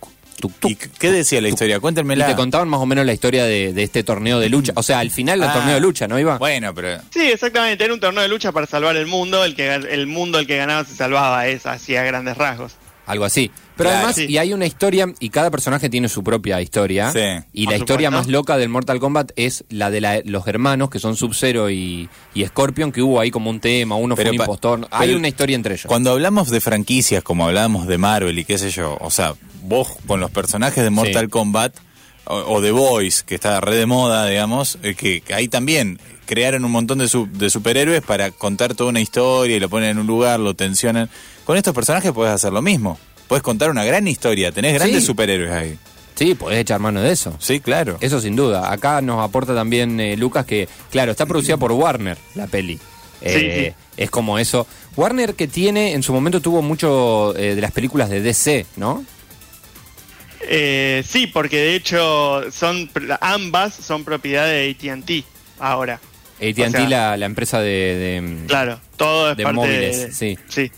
¿Y 0.65 0.77
qué 0.77 1.11
decía 1.13 1.41
la 1.41 1.49
historia? 1.49 1.77
Y 1.77 1.81
Cuéntenmela. 1.81 2.27
te 2.27 2.35
contaban 2.37 2.69
más 2.69 2.81
o 2.81 2.87
menos 2.87 3.05
la 3.07 3.13
historia 3.13 3.45
de, 3.45 3.73
de 3.73 3.83
este 3.83 4.03
torneo 4.03 4.41
de 4.41 4.49
lucha. 4.49 4.73
O 4.77 4.83
sea, 4.83 4.99
al 5.01 5.11
final 5.11 5.41
del 5.41 5.49
Ah. 5.51 5.53
torneo 5.55 5.75
de 5.75 5.81
lucha, 5.81 6.09
¿no 6.09 6.19
iba? 6.19 6.39
Bueno, 6.39 6.75
pero 6.75 7.01
Sí, 7.11 7.31
exactamente. 7.31 7.85
Era 7.85 7.93
un 7.95 8.01
torneo 8.01 8.23
de 8.23 8.29
lucha 8.29 8.53
para 8.53 8.67
salvar 8.67 8.97
el 8.97 9.07
mundo. 9.07 9.45
El 9.45 9.55
que 9.55 9.73
el 9.75 10.07
mundo 10.07 10.39
el 10.39 10.47
que 10.47 10.57
ganaba 10.57 10.85
se 10.85 10.95
salvaba. 10.97 11.47
Es 11.47 11.67
así 11.67 11.95
a 11.97 12.03
grandes 12.03 12.37
rasgos. 12.37 12.73
Algo 13.05 13.25
así. 13.25 13.51
Pero 13.77 13.89
Claro. 13.91 13.97
además, 14.07 14.17
Sí. 14.17 14.27
y 14.29 14.39
hay 14.39 14.53
una 14.53 14.65
historia, 14.65 15.13
y 15.19 15.31
cada 15.31 15.51
personaje 15.51 15.89
tiene 15.91 16.09
su 16.09 16.23
propia 16.23 16.61
historia. 16.63 17.11
Sí. 17.11 17.19
Y 17.53 17.67
la 17.67 17.77
historia 17.77 18.09
supuesto. 18.09 18.11
más 18.11 18.27
loca 18.29 18.57
del 18.57 18.69
Mortal 18.69 19.01
Kombat 19.01 19.33
es 19.35 19.65
la 19.71 19.91
de 19.91 20.01
la- 20.01 20.21
los 20.25 20.47
hermanos, 20.47 20.89
que 20.89 21.01
son 21.01 21.17
Sub-Zero 21.17 21.69
y, 21.71 22.09
y 22.35 22.47
Scorpion, 22.47 22.93
que 22.93 23.03
hubo 23.03 23.19
ahí 23.19 23.31
como 23.33 23.51
un 23.51 23.59
tema, 23.61 23.97
uno 23.97 24.15
Pero 24.15 24.29
fue 24.29 24.37
un 24.37 24.43
impostor. 24.43 24.89
Hay 24.93 25.15
una 25.15 25.27
historia 25.27 25.57
entre 25.57 25.75
ellos. 25.75 25.87
Cuando 25.89 26.13
hablamos 26.13 26.49
de 26.51 26.61
franquicias, 26.61 27.25
como 27.25 27.47
hablábamos 27.47 27.89
de 27.89 27.99
Marvel 27.99 28.39
y 28.39 28.45
qué 28.45 28.57
sé 28.59 28.71
yo, 28.71 28.97
o 29.01 29.11
sea, 29.11 29.35
vos 29.63 29.89
con 30.07 30.21
los 30.21 30.31
personajes 30.31 30.85
de 30.85 30.91
Mortal 30.91 31.25
Sí. 31.25 31.31
Kombat 31.31 31.75
o, 32.27 32.37
o 32.37 32.63
The 32.63 32.71
Boys, 32.71 33.25
que 33.25 33.35
está 33.35 33.61
re 33.61 33.75
de 33.75 33.87
moda, 33.87 34.27
digamos, 34.27 34.79
eh, 34.85 34.95
que, 34.95 35.23
que 35.23 35.35
ahí 35.35 35.49
también 35.49 35.99
crearon 36.25 36.65
un 36.65 36.71
montón 36.71 36.99
de, 36.99 37.09
su- 37.09 37.29
de 37.33 37.51
superhéroes 37.51 38.01
para 38.03 38.31
contar 38.31 38.75
toda 38.77 38.91
una 38.91 39.01
historia 39.01 39.57
y 39.57 39.61
lo 39.61 39.69
ponen 39.69 39.91
en 39.91 39.99
un 39.99 40.07
lugar, 40.07 40.39
lo 40.39 40.55
tensionan. 40.55 41.11
Con 41.53 41.59
estos 41.59 41.75
personajes 41.75 42.13
puedes 42.13 42.33
hacer 42.33 42.51
lo 42.51 42.63
mismo. 42.63 42.99
Puedes 43.29 43.43
contar 43.43 43.69
una 43.69 43.85
gran 43.85 44.09
historia, 44.09 44.53
tenés 44.53 44.73
grandes 44.73 45.01
Sí. 45.01 45.07
superhéroes 45.07 45.53
ahí. 45.53 45.79
Sí, 46.15 46.35
podés 46.35 46.61
echar 46.61 46.81
mano 46.81 47.03
de 47.03 47.13
eso. 47.13 47.37
Sí, 47.41 47.61
claro. 47.61 47.99
Eso 48.01 48.23
sin 48.23 48.35
duda. 48.35 48.73
Acá 48.73 49.03
nos 49.03 49.23
aporta 49.23 49.55
también 49.55 50.01
eh, 50.01 50.17
Lucas 50.17 50.47
que, 50.47 50.67
claro, 50.91 51.11
está 51.11 51.27
producida 51.27 51.59
por 51.59 51.73
Warner, 51.73 52.17
la 52.37 52.47
peli. 52.47 52.81
Eh, 53.21 53.75
Es 53.99 54.09
como 54.11 54.39
eso. 54.39 54.67
Warner 54.97 55.35
que 55.35 55.47
tiene, 55.47 55.93
en 55.93 56.03
su 56.03 56.15
momento 56.15 56.41
tuvo 56.41 56.63
mucho 56.63 57.37
eh, 57.37 57.55
de 57.55 57.61
las 57.61 57.73
películas 57.73 58.09
de 58.09 58.23
DC, 58.23 58.65
¿no? 58.77 59.05
Eh, 60.49 61.05
sí, 61.07 61.27
porque 61.27 61.59
de 61.59 61.75
hecho 61.75 62.51
son 62.51 62.89
ambas 63.21 63.75
son 63.75 64.05
propiedad 64.05 64.47
de 64.47 64.71
AT&T 64.71 65.23
ahora. 65.59 66.01
AT&T, 66.41 66.67
O 66.67 66.71
sea- 66.71 66.89
la, 66.89 67.17
la 67.19 67.27
empresa 67.27 67.61
de... 67.61 67.69
de- 68.23 68.47
Claro, 68.47 68.81
todo 68.97 69.33
es 69.33 69.37
De 69.37 69.43
parte 69.45 69.55
móviles, 69.57 69.99
de, 69.99 70.13
sí. 70.15 70.39
Sí. 70.49 70.73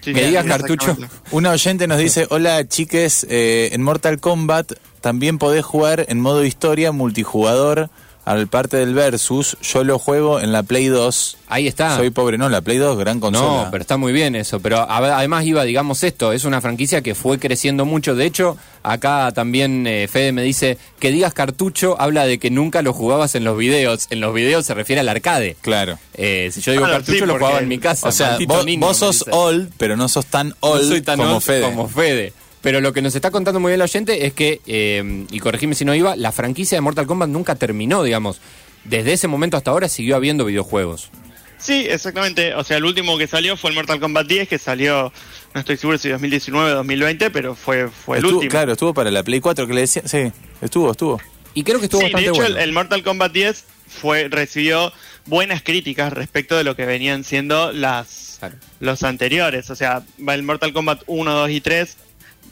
Sí, 0.00 0.14
sí, 0.14 0.20
digas 0.20 0.46
cartucho. 0.46 0.96
Una 1.30 1.50
oyente 1.50 1.86
nos 1.86 1.98
dice, 1.98 2.26
hola 2.30 2.66
chiques, 2.66 3.26
eh, 3.28 3.70
en 3.72 3.82
Mortal 3.82 4.20
Kombat 4.20 4.72
también 5.00 5.38
podés 5.38 5.64
jugar 5.64 6.06
en 6.08 6.20
modo 6.20 6.44
historia 6.44 6.92
multijugador 6.92 7.90
al 8.30 8.46
parte 8.48 8.76
del 8.76 8.94
Versus, 8.94 9.56
yo 9.62 9.84
lo 9.84 9.98
juego 9.98 10.40
en 10.40 10.52
la 10.52 10.62
Play 10.62 10.86
2. 10.86 11.36
Ahí 11.48 11.66
está. 11.66 11.96
Soy 11.96 12.10
pobre, 12.10 12.36
no, 12.38 12.48
la 12.48 12.60
Play 12.60 12.76
2, 12.78 12.98
gran 12.98 13.20
consola. 13.20 13.64
No, 13.64 13.70
pero 13.70 13.80
está 13.80 13.96
muy 13.96 14.12
bien 14.12 14.34
eso. 14.36 14.60
Pero 14.60 14.78
a- 14.78 15.16
además 15.18 15.44
iba, 15.46 15.64
digamos 15.64 16.02
esto, 16.04 16.32
es 16.32 16.44
una 16.44 16.60
franquicia 16.60 17.00
que 17.02 17.14
fue 17.14 17.38
creciendo 17.38 17.84
mucho. 17.86 18.14
De 18.14 18.26
hecho, 18.26 18.56
acá 18.82 19.32
también 19.34 19.86
eh, 19.86 20.08
Fede 20.08 20.32
me 20.32 20.42
dice 20.42 20.76
que 21.00 21.10
digas 21.10 21.32
cartucho 21.32 22.00
habla 22.00 22.26
de 22.26 22.38
que 22.38 22.50
nunca 22.50 22.82
lo 22.82 22.92
jugabas 22.92 23.34
en 23.34 23.44
los 23.44 23.56
videos. 23.56 24.06
En 24.10 24.20
los 24.20 24.34
videos 24.34 24.66
se 24.66 24.74
refiere 24.74 25.00
al 25.00 25.08
arcade. 25.08 25.56
Claro. 25.62 25.98
Eh, 26.14 26.50
si 26.52 26.60
yo 26.60 26.72
digo 26.72 26.84
Claro, 26.84 26.98
cartucho 26.98 27.18
sí, 27.20 27.26
lo 27.26 27.38
jugaba 27.38 27.58
en 27.60 27.68
mi 27.68 27.78
casa. 27.78 28.08
O 28.08 28.12
sea, 28.12 28.36
vos, 28.46 28.64
niño, 28.66 28.80
vos 28.86 29.00
me 29.00 29.06
sos 29.06 29.24
old, 29.30 29.72
pero 29.78 29.96
no 29.96 30.08
sos 30.08 30.26
tan 30.26 30.48
No 30.50 30.54
old 30.60 30.88
soy 30.88 31.00
tan 31.00 31.18
como 31.18 31.34
old 31.36 31.42
Fede. 31.42 31.62
como 31.62 31.88
Fede. 31.88 32.32
Pero 32.68 32.82
lo 32.82 32.92
que 32.92 33.00
nos 33.00 33.14
está 33.14 33.30
contando 33.30 33.60
muy 33.60 33.70
bien 33.70 33.80
el 33.80 33.84
oyente 33.84 34.26
es 34.26 34.34
que, 34.34 34.60
eh, 34.66 35.24
y 35.30 35.38
corregime 35.40 35.74
si 35.74 35.86
no 35.86 35.94
iba, 35.94 36.16
la 36.16 36.32
franquicia 36.32 36.76
de 36.76 36.82
Mortal 36.82 37.06
Kombat 37.06 37.30
nunca 37.30 37.54
terminó, 37.54 38.02
digamos. 38.02 38.42
Desde 38.84 39.14
ese 39.14 39.26
momento 39.26 39.56
hasta 39.56 39.70
ahora 39.70 39.88
siguió 39.88 40.16
habiendo 40.16 40.44
videojuegos. 40.44 41.08
Sí, 41.56 41.86
exactamente. 41.88 42.54
O 42.56 42.62
sea, 42.64 42.76
el 42.76 42.84
último 42.84 43.16
que 43.16 43.26
salió 43.26 43.56
fue 43.56 43.70
el 43.70 43.76
Mortal 43.76 44.00
Kombat 44.00 44.26
10, 44.26 44.48
que 44.50 44.58
salió, 44.58 45.10
no 45.54 45.60
estoy 45.60 45.78
seguro 45.78 45.96
si 45.96 46.10
2019 46.10 46.72
o 46.72 46.74
2020, 46.74 47.30
pero 47.30 47.54
fue, 47.54 47.88
fue 47.88 48.18
el 48.18 48.24
Estuvo- 48.24 48.36
último. 48.36 48.50
Claro, 48.50 48.72
estuvo 48.72 48.92
para 48.92 49.10
la 49.10 49.22
Play 49.22 49.40
4 49.40 49.66
que 49.66 49.72
le 49.72 49.80
decía. 49.80 50.02
Sí, 50.04 50.30
estuvo, 50.60 50.90
estuvo. 50.90 51.18
Y 51.54 51.62
creo 51.64 51.78
que 51.78 51.86
estuvo 51.86 52.02
Sí, 52.02 52.08
de 52.08 52.12
bastante 52.12 52.30
hecho, 52.38 52.42
bueno. 52.42 52.56
el, 52.58 52.62
el 52.68 52.72
Mortal 52.74 53.02
Kombat 53.02 53.32
10 53.32 53.64
fue, 53.88 54.28
recibió 54.28 54.92
buenas 55.24 55.62
críticas 55.62 56.12
respecto 56.12 56.54
de 56.54 56.64
lo 56.64 56.76
que 56.76 56.84
venían 56.84 57.24
siendo 57.24 57.72
las, 57.72 58.36
Claro. 58.40 58.56
los 58.80 59.02
anteriores. 59.04 59.70
O 59.70 59.74
sea, 59.74 60.02
el 60.28 60.42
Mortal 60.42 60.74
Kombat 60.74 61.00
1, 61.06 61.32
2 61.32 61.50
y 61.50 61.60
3 61.62 61.96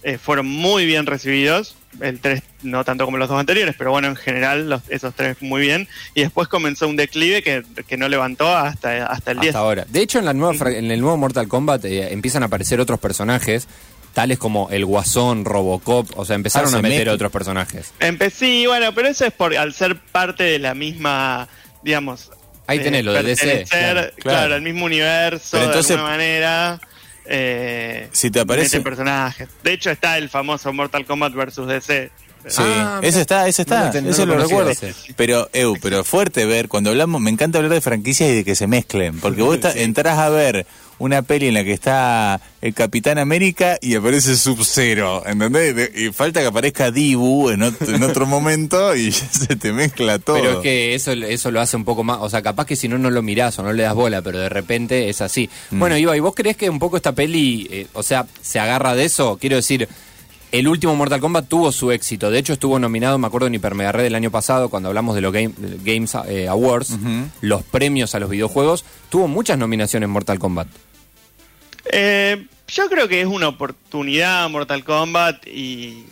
eh, 0.02 0.18
fueron 0.18 0.46
muy 0.46 0.86
bien 0.86 1.06
recibidos. 1.06 1.76
El 2.00 2.20
3 2.20 2.42
no 2.62 2.84
tanto 2.84 3.06
como 3.06 3.16
los 3.16 3.28
dos 3.28 3.40
anteriores, 3.40 3.74
pero 3.78 3.90
bueno, 3.90 4.08
en 4.08 4.16
general 4.16 4.68
los- 4.68 4.82
esos 4.90 5.14
tres 5.14 5.38
muy 5.40 5.62
bien. 5.62 5.88
Y 6.14 6.20
después 6.22 6.46
comenzó 6.48 6.86
un 6.88 6.96
declive 6.96 7.42
que, 7.42 7.62
que 7.86 7.96
no 7.96 8.08
levantó 8.08 8.54
hasta, 8.54 9.06
hasta 9.06 9.30
el 9.30 9.40
10. 9.40 9.50
Hasta 9.54 9.58
ahora. 9.60 9.86
De 9.88 10.00
hecho, 10.02 10.18
en, 10.18 10.26
la 10.26 10.34
nueva, 10.34 10.52
fra- 10.54 10.76
en 10.76 10.90
el 10.90 11.00
nuevo 11.00 11.16
Mortal 11.16 11.48
Kombat 11.48 11.84
eh, 11.86 12.12
empiezan 12.12 12.42
a 12.42 12.46
aparecer 12.46 12.80
otros 12.80 13.00
personajes, 13.00 13.66
tales 14.12 14.38
como 14.38 14.68
el 14.70 14.84
Guasón, 14.84 15.44
Robocop, 15.46 16.10
o 16.18 16.24
sea, 16.26 16.36
empezaron 16.36 16.68
Ah, 16.68 16.72
se 16.72 16.76
a 16.78 16.82
meter 16.82 17.08
otros 17.08 17.32
personajes. 17.32 17.92
Empecé, 18.00 18.66
bueno, 18.66 18.94
pero 18.94 19.08
eso 19.08 19.24
es 19.24 19.32
por 19.32 19.56
al 19.56 19.72
ser 19.72 19.98
parte 19.98 20.44
de 20.44 20.58
la 20.58 20.74
misma, 20.74 21.48
digamos. 21.82 22.30
Ahí 22.66 22.80
tenés 22.80 23.04
lo 23.04 23.12
de 23.14 23.22
DC, 23.22 23.64
claro, 23.70 24.00
Claro, 24.00 24.12
claro. 24.18 24.54
el 24.56 24.62
mismo 24.62 24.84
universo, 24.84 25.56
entonces- 25.62 25.88
de 25.88 25.94
alguna 25.94 26.10
manera. 26.12 26.80
Eh, 27.28 28.08
Si 28.12 28.30
te 28.30 28.40
aparece- 28.40 28.80
personajes. 28.80 29.48
De 29.62 29.72
hecho, 29.72 29.90
está 29.90 30.16
el 30.18 30.28
famoso 30.28 30.72
Mortal 30.72 31.04
Kombat 31.04 31.32
versus 31.34 31.66
DC. 31.66 32.10
Sí, 32.48 32.62
Ah, 32.64 33.00
ese 33.02 33.22
está, 33.22 33.48
ese 33.48 33.64
no 33.66 33.74
está, 33.86 34.00
no 34.00 34.10
ese 34.10 34.24
lo 34.24 34.36
lo, 34.36 34.42
recuerdo. 34.44 34.70
ese. 34.70 34.94
Pero, 35.16 35.48
Eu, 35.52 35.74
pero 35.82 36.04
fuerte 36.04 36.44
ver, 36.46 36.68
cuando 36.68 36.90
hablamos, 36.90 37.20
me 37.20 37.30
encanta 37.30 37.58
hablar 37.58 37.72
de 37.72 37.80
franquicias 37.80 38.30
y 38.30 38.34
de 38.36 38.44
que 38.44 38.54
se 38.54 38.68
mezclen, 38.68 39.18
porque 39.18 39.42
vos 39.42 39.54
está- 39.56 39.72
entrás 39.72 40.18
a 40.18 40.28
ver 40.28 40.64
una 40.98 41.22
peli 41.22 41.48
en 41.48 41.54
la 41.54 41.64
que 41.64 41.72
está 41.72 42.40
el 42.62 42.72
Capitán 42.74 43.18
América 43.18 43.78
y 43.82 43.94
aparece 43.96 44.34
Sub-Zero, 44.36 45.22
¿entendés? 45.26 45.90
Y 45.94 46.10
falta 46.12 46.40
que 46.40 46.46
aparezca 46.46 46.90
Dibu 46.90 47.50
en 47.50 47.62
otro, 47.62 47.94
en 47.94 48.02
otro 48.02 48.26
momento 48.26 48.94
y 48.96 49.10
ya 49.10 49.28
se 49.30 49.56
te 49.56 49.72
mezcla 49.72 50.18
todo. 50.18 50.36
Pero 50.36 50.52
es 50.52 50.58
que 50.58 50.94
eso, 50.94 51.12
eso 51.12 51.50
lo 51.50 51.60
hace 51.60 51.76
un 51.76 51.84
poco 51.84 52.02
más, 52.02 52.18
o 52.20 52.30
sea, 52.30 52.42
capaz 52.42 52.64
que 52.66 52.76
si 52.76 52.88
no, 52.88 52.96
no 52.98 53.10
lo 53.10 53.22
mirás 53.22 53.58
o 53.58 53.62
no 53.62 53.72
le 53.72 53.82
das 53.82 53.94
bola, 53.94 54.22
pero 54.22 54.38
de 54.38 54.48
repente 54.48 55.08
es 55.08 55.20
así. 55.20 55.50
Mm. 55.70 55.78
Bueno, 55.78 55.96
Iba, 55.98 56.16
¿y 56.16 56.20
vos 56.20 56.34
crees 56.34 56.56
que 56.56 56.70
un 56.70 56.78
poco 56.78 56.96
esta 56.96 57.12
peli, 57.12 57.68
eh, 57.70 57.86
o 57.92 58.02
sea, 58.02 58.26
se 58.40 58.58
agarra 58.58 58.94
de 58.94 59.04
eso? 59.04 59.36
Quiero 59.38 59.56
decir, 59.56 59.88
el 60.52 60.68
último 60.68 60.94
Mortal 60.96 61.20
Kombat 61.20 61.48
tuvo 61.48 61.72
su 61.72 61.90
éxito, 61.92 62.30
de 62.30 62.38
hecho 62.38 62.52
estuvo 62.54 62.78
nominado, 62.78 63.18
me 63.18 63.26
acuerdo 63.26 63.48
en 63.48 63.54
Hiper 63.54 63.74
Mega 63.74 63.92
Red 63.92 64.04
del 64.04 64.14
año 64.14 64.30
pasado, 64.30 64.68
cuando 64.70 64.88
hablamos 64.88 65.14
de 65.14 65.20
los 65.20 65.32
Game- 65.32 65.52
Games 65.84 66.12
eh, 66.28 66.46
Awards, 66.48 66.96
los 67.42 67.62
premios 67.64 68.14
a 68.14 68.20
los 68.20 68.30
videojuegos, 68.30 68.84
tuvo 69.10 69.28
muchas 69.28 69.58
nominaciones 69.58 70.08
Mortal 70.08 70.38
Kombat. 70.38 70.68
Eh, 71.92 72.46
yo 72.68 72.88
creo 72.88 73.08
que 73.08 73.20
es 73.20 73.26
una 73.26 73.48
oportunidad 73.48 74.48
Mortal 74.50 74.82
Kombat 74.84 75.46
y, 75.46 76.04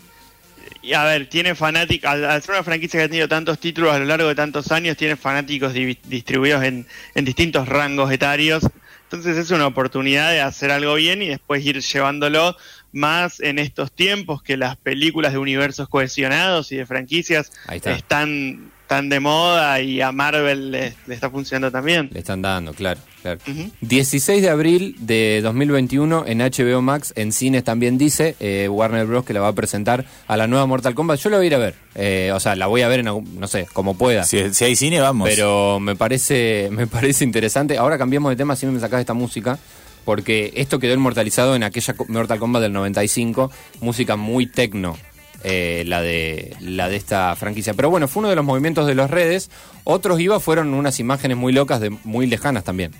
y, 0.81 0.93
a 0.93 1.03
ver, 1.03 1.27
tiene 1.27 1.53
fanáticos, 1.55 2.09
al, 2.09 2.25
al 2.25 2.41
ser 2.41 2.51
una 2.55 2.63
franquicia 2.63 2.99
que 2.99 3.03
ha 3.05 3.09
tenido 3.09 3.27
tantos 3.27 3.59
títulos 3.59 3.93
a 3.93 3.99
lo 3.99 4.05
largo 4.05 4.27
de 4.27 4.35
tantos 4.35 4.71
años, 4.71 4.95
tiene 4.97 5.15
fanáticos 5.15 5.73
di- 5.73 5.97
distribuidos 6.05 6.63
en, 6.63 6.87
en 7.13 7.25
distintos 7.25 7.67
rangos 7.67 8.11
etarios. 8.11 8.63
Entonces 9.03 9.37
es 9.37 9.51
una 9.51 9.67
oportunidad 9.67 10.31
de 10.31 10.41
hacer 10.41 10.71
algo 10.71 10.95
bien 10.95 11.21
y 11.21 11.27
después 11.27 11.63
ir 11.65 11.79
llevándolo 11.81 12.55
más 12.91 13.39
en 13.39 13.59
estos 13.59 13.91
tiempos 13.91 14.41
que 14.41 14.57
las 14.57 14.77
películas 14.77 15.33
de 15.33 15.37
universos 15.37 15.89
cohesionados 15.89 16.71
y 16.71 16.77
de 16.77 16.85
franquicias 16.85 17.51
está. 17.69 17.91
están 17.91 18.71
tan 18.87 19.09
de 19.09 19.19
moda 19.19 19.81
y 19.81 20.01
a 20.01 20.11
Marvel 20.11 20.71
le, 20.71 20.95
le 21.05 21.13
está 21.13 21.29
funcionando 21.29 21.71
también. 21.71 22.09
Le 22.13 22.19
están 22.19 22.41
dando, 22.41 22.73
claro, 22.73 22.99
claro. 23.25 23.39
Ujú. 23.47 23.71
16 23.81 24.41
de 24.41 24.49
abril 24.49 24.95
de 24.99 25.41
2021 25.43 26.25
en 26.27 26.37
HBO 26.39 26.81
Max, 26.81 27.11
en 27.15 27.31
cines 27.31 27.63
también 27.63 27.97
dice 27.97 28.35
eh, 28.39 28.67
Warner 28.69 29.05
Bros. 29.07 29.25
que 29.25 29.33
la 29.33 29.41
va 29.41 29.47
a 29.49 29.53
presentar 29.53 30.05
a 30.27 30.37
la 30.37 30.47
nueva 30.47 30.65
Mortal 30.65 30.93
Kombat. 30.95 31.19
Yo 31.19 31.29
la 31.29 31.37
voy 31.37 31.45
a 31.45 31.47
ir 31.47 31.55
a 31.55 31.57
ver, 31.57 31.75
eh, 31.95 32.31
o 32.33 32.39
sea, 32.39 32.55
la 32.55 32.67
voy 32.67 32.81
a 32.83 32.87
ver 32.87 32.99
en 32.99 33.05
no 33.05 33.47
sé, 33.47 33.67
como 33.73 33.97
pueda. 33.97 34.23
Si, 34.23 34.53
si 34.53 34.63
hay 34.65 34.75
cine, 34.75 34.99
vamos. 35.01 35.27
Pero 35.29 35.79
me 35.79 35.95
parece, 35.95 36.69
me 36.71 36.87
parece 36.87 37.23
interesante. 37.23 37.77
Ahora 37.77 37.97
cambiamos 37.97 38.29
de 38.29 38.35
tema, 38.35 38.55
si 38.55 38.65
me 38.67 38.79
sacás 38.79 38.99
esta 38.99 39.13
música, 39.13 39.57
porque 40.05 40.53
esto 40.55 40.77
quedó 40.79 40.93
inmortalizado 40.93 41.55
en 41.55 41.63
aquella 41.63 41.95
Mortal 42.09 42.39
Kombat 42.39 42.61
del 42.61 42.73
95, 42.73 43.51
música 43.81 44.15
muy 44.15 44.45
tecno. 44.47 44.95
eh, 45.43 45.83
la 45.85 46.01
de 46.01 46.55
la 46.59 46.89
de 46.89 46.95
esta 46.95 47.35
franquicia. 47.35 47.75
Pero 47.75 47.91
bueno, 47.91 48.07
fue 48.07 48.21
uno 48.21 48.29
de 48.29 48.35
los 48.35 48.43
movimientos 48.45 48.87
de 48.87 48.95
las 48.95 49.11
redes. 49.11 49.51
Otros 49.83 50.19
iba 50.19 50.39
fueron 50.39 50.73
unas 50.73 50.99
imágenes 50.99 51.37
muy 51.37 51.53
locas, 51.53 51.79
de 51.79 51.91
muy 52.03 52.25
lejanas 52.25 52.63
también. 52.63 52.91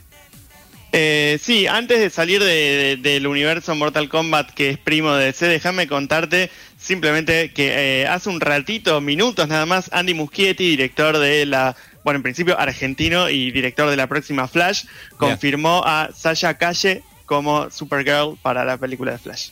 Eh, 0.98 1.38
sí, 1.42 1.68
antes 1.68 2.00
de 2.00 2.10
salir 2.10 2.42
de- 2.42 2.98
de- 2.98 2.98
del 2.98 3.28
universo 3.28 3.76
Mortal 3.76 4.08
Kombat 4.10 4.52
que 4.52 4.70
es 4.70 4.78
primo 4.78 5.14
de 5.14 5.26
DC, 5.26 5.48
déjame 5.48 5.88
contarte 5.88 6.50
simplemente 6.80 7.52
que 7.52 8.02
eh, 8.04 8.08
hace 8.08 8.30
un 8.30 8.40
ratito, 8.40 9.02
minutos 9.02 9.48
nada 9.48 9.66
más, 9.66 9.90
Andy 9.92 10.14
Muschietti, 10.14 10.70
director 10.70 11.18
de 11.18 11.46
la, 11.46 11.76
bueno, 12.04 12.18
en 12.18 12.24
principio 12.24 12.58
argentino 12.60 13.30
y 13.30 13.52
director 13.52 13.90
de 13.90 13.98
la 13.98 14.08
próxima 14.08 14.48
Flash, 14.48 14.86
confirmó 15.18 15.84
a 15.86 16.10
Sasha 16.16 16.54
Calle 16.58 17.04
como 17.26 17.70
Supergirl 17.72 18.38
para 18.42 18.64
la 18.64 18.78
película 18.78 19.12
de 19.14 19.18
Flash. 19.18 19.50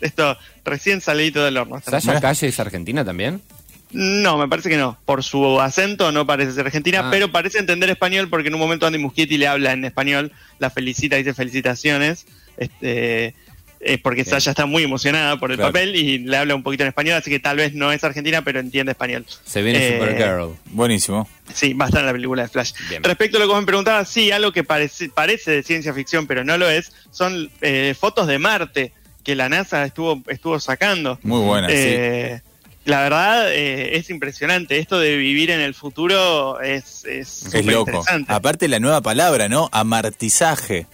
Esto 0.00 0.36
recién 0.64 1.00
salido 1.00 1.44
del 1.44 1.56
horno. 1.56 1.80
¿Sasha. 1.80 2.20
Calle 2.20 2.46
es 2.48 2.60
argentina 2.60 3.04
también? 3.04 3.40
No, 3.94 4.36
me 4.38 4.48
parece 4.48 4.68
que 4.68 4.76
no. 4.76 4.98
Por 5.04 5.22
su 5.24 5.60
acento 5.60 6.10
no 6.12 6.26
parece 6.26 6.52
ser 6.52 6.66
argentina, 6.66 7.02
Ah. 7.04 7.08
pero 7.10 7.30
parece 7.30 7.58
entender 7.58 7.88
español 7.90 8.28
porque 8.28 8.48
en 8.48 8.54
un 8.54 8.60
momento 8.60 8.86
Andy 8.86 8.98
Muschietti 8.98 9.38
le 9.38 9.46
habla 9.46 9.72
en 9.72 9.84
español, 9.84 10.32
la 10.58 10.68
felicita, 10.70 11.16
dice 11.16 11.32
felicitaciones, 11.32 12.26
este, 12.56 13.34
eh, 13.80 13.98
porque. 14.02 14.24
Sasha 14.24 14.50
está 14.50 14.66
muy 14.66 14.82
emocionada 14.82 15.38
por 15.38 15.50
el 15.52 15.58
Claro. 15.58 15.72
papel 15.72 15.94
y 15.94 16.18
le 16.18 16.36
habla 16.36 16.54
un 16.54 16.62
poquito 16.62 16.82
en 16.84 16.88
español, 16.88 17.16
así 17.16 17.30
que 17.30 17.38
tal 17.38 17.56
vez 17.58 17.74
no 17.74 17.92
es 17.92 18.02
argentina, 18.02 18.42
pero 18.42 18.58
entiende 18.60 18.92
español. 18.92 19.24
Se 19.44 19.62
viene 19.62 19.86
Eh, 19.86 19.98
Supergirl. 19.98 20.56
Buenísimo. 20.70 21.28
Sí, 21.52 21.74
va 21.74 21.84
a 21.84 21.88
estar 21.88 22.00
en 22.00 22.06
la 22.06 22.12
película 22.12 22.42
de 22.42 22.48
Flash. 22.48 22.72
Bien. 22.88 23.02
Respecto 23.04 23.36
a 23.36 23.40
lo 23.40 23.46
que 23.46 23.52
vos 23.52 23.60
me 23.60 23.66
preguntabas, 23.66 24.08
sí, 24.08 24.30
algo 24.32 24.50
que 24.52 24.64
parece, 24.64 25.08
parece 25.10 25.50
de 25.52 25.62
ciencia 25.62 25.92
ficción, 25.94 26.26
pero 26.26 26.42
no 26.44 26.56
lo 26.58 26.68
es, 26.68 26.92
son 27.12 27.50
eh, 27.60 27.94
fotos 27.98 28.26
de 28.26 28.38
Marte 28.38 28.92
que 29.22 29.34
la 29.34 29.48
NASA 29.48 29.84
estuvo, 29.84 30.22
estuvo 30.28 30.58
sacando. 30.58 31.18
Muy 31.22 31.40
buena, 31.46 31.68
sí. 31.68 32.42
La 32.84 33.00
verdad 33.00 33.50
eh, 33.52 33.96
es 33.96 34.10
impresionante. 34.10 34.78
Esto 34.78 34.98
de 34.98 35.16
vivir 35.16 35.50
en 35.50 35.60
el 35.60 35.74
futuro 35.74 36.60
es, 36.60 37.04
es, 37.06 37.46
Es 37.54 37.64
loco. 37.64 37.90
interesante. 37.90 38.32
Aparte 38.32 38.68
la 38.68 38.78
nueva 38.78 39.00
palabra, 39.00 39.48
¿no? 39.48 39.70
Amartizaje. 39.72 40.86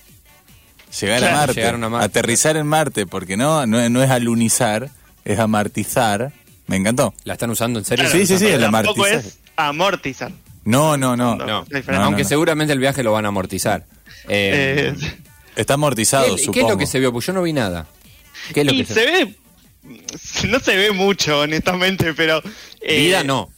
Llegar 1.01 1.19
Claro, 1.19 1.35
a 1.35 1.39
Marte. 1.41 1.55
llegaron 1.55 1.85
a 1.85 1.89
Marte. 1.89 2.07
Aterrizar 2.07 2.57
en 2.57 2.67
Marte, 2.67 3.07
porque 3.07 3.37
no, 3.37 3.67
no, 3.67 3.89
no 3.89 4.03
es 4.03 4.11
alunizar, 4.11 4.89
es 5.25 5.39
amartizar. 5.39 6.33
Me 6.67 6.77
encantó. 6.77 7.13
¿La 7.25 7.33
están 7.35 7.51
usando 7.51 7.79
en 7.81 7.85
serio? 7.85 8.05
Claro, 8.05 8.19
Sí, 8.19 8.27
sí, 8.27 8.39
sí, 8.39 8.47
el 8.47 8.63
amartizaje. 8.63 9.15
es 9.17 9.39
amortizar. 9.57 10.31
No, 10.65 10.97
no, 10.97 11.17
no. 11.17 11.37
No, 11.37 11.65
aunque 11.97 12.23
no. 12.23 12.29
seguramente 12.29 12.73
el 12.73 12.79
viaje 12.79 13.03
lo 13.03 13.13
van 13.13 13.25
a 13.25 13.29
amortizar. 13.29 13.85
Eh, 14.29 14.93
Eh, 14.97 15.11
Está 15.57 15.75
amortizado, 15.75 16.27
¿qué, 16.27 16.37
qué 16.37 16.45
supongo. 16.45 16.67
es 16.67 16.73
lo 16.75 16.79
que 16.79 16.87
se 16.87 17.01
vio? 17.01 17.13
Pues 17.13 17.27
yo 17.27 17.33
no 17.33 17.43
vi 17.43 17.53
nada. 17.53 17.87
¿Qué 18.55 18.61
es 18.61 18.67
lo 18.67 18.73
y 18.73 18.85
que 18.85 18.95
se 18.95 19.05
ve, 19.05 19.35
no 19.83 20.61
se 20.61 20.77
ve 20.77 20.93
mucho, 20.93 21.41
honestamente, 21.41 22.15
pero... 22.15 22.43
eh, 22.81 23.01
Vida 23.01 23.25
no. 23.25 23.51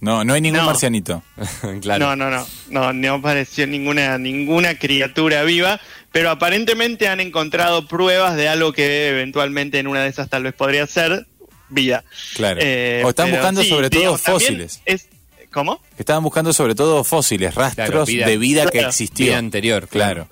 No, 0.00 0.24
no 0.24 0.34
hay 0.34 0.40
ningún 0.40 0.58
No. 0.60 0.66
marcianito. 0.66 1.22
claro. 1.80 2.06
No, 2.06 2.16
no, 2.16 2.30
no, 2.30 2.46
no, 2.70 2.92
no 2.92 3.14
apareció 3.14 3.66
ninguna, 3.68 4.18
ninguna 4.18 4.76
criatura 4.76 5.44
viva, 5.44 5.80
pero 6.10 6.30
aparentemente 6.30 7.06
han 7.08 7.20
encontrado 7.20 7.86
pruebas 7.86 8.34
de 8.36 8.48
algo 8.48 8.72
que 8.72 9.08
eventualmente 9.10 9.78
en 9.78 9.86
una 9.86 10.02
de 10.02 10.08
esas 10.08 10.28
tal 10.28 10.42
vez 10.42 10.54
podría 10.54 10.86
ser 10.88 11.26
vida. 11.68 12.02
Claro. 12.34 12.58
Eh, 12.62 13.02
o 13.04 13.10
están 13.10 13.30
buscando 13.30 13.62
sí, 13.62 13.68
sobre 13.68 13.90
todo 13.90 14.18
fósiles. 14.18 14.80
Es, 14.86 15.08
¿Cómo? 15.52 15.80
Estaban 15.98 16.22
buscando 16.24 16.52
sobre 16.52 16.74
todo 16.74 17.04
fósiles, 17.04 17.54
rastros 17.54 17.86
Claro, 17.88 18.04
vida- 18.06 18.26
de 18.26 18.38
vida 18.38 18.64
que 18.64 18.70
Claro. 18.78 18.88
existió. 18.88 19.26
Vida 19.26 19.38
anterior, 19.38 19.86
claro. 19.86 20.26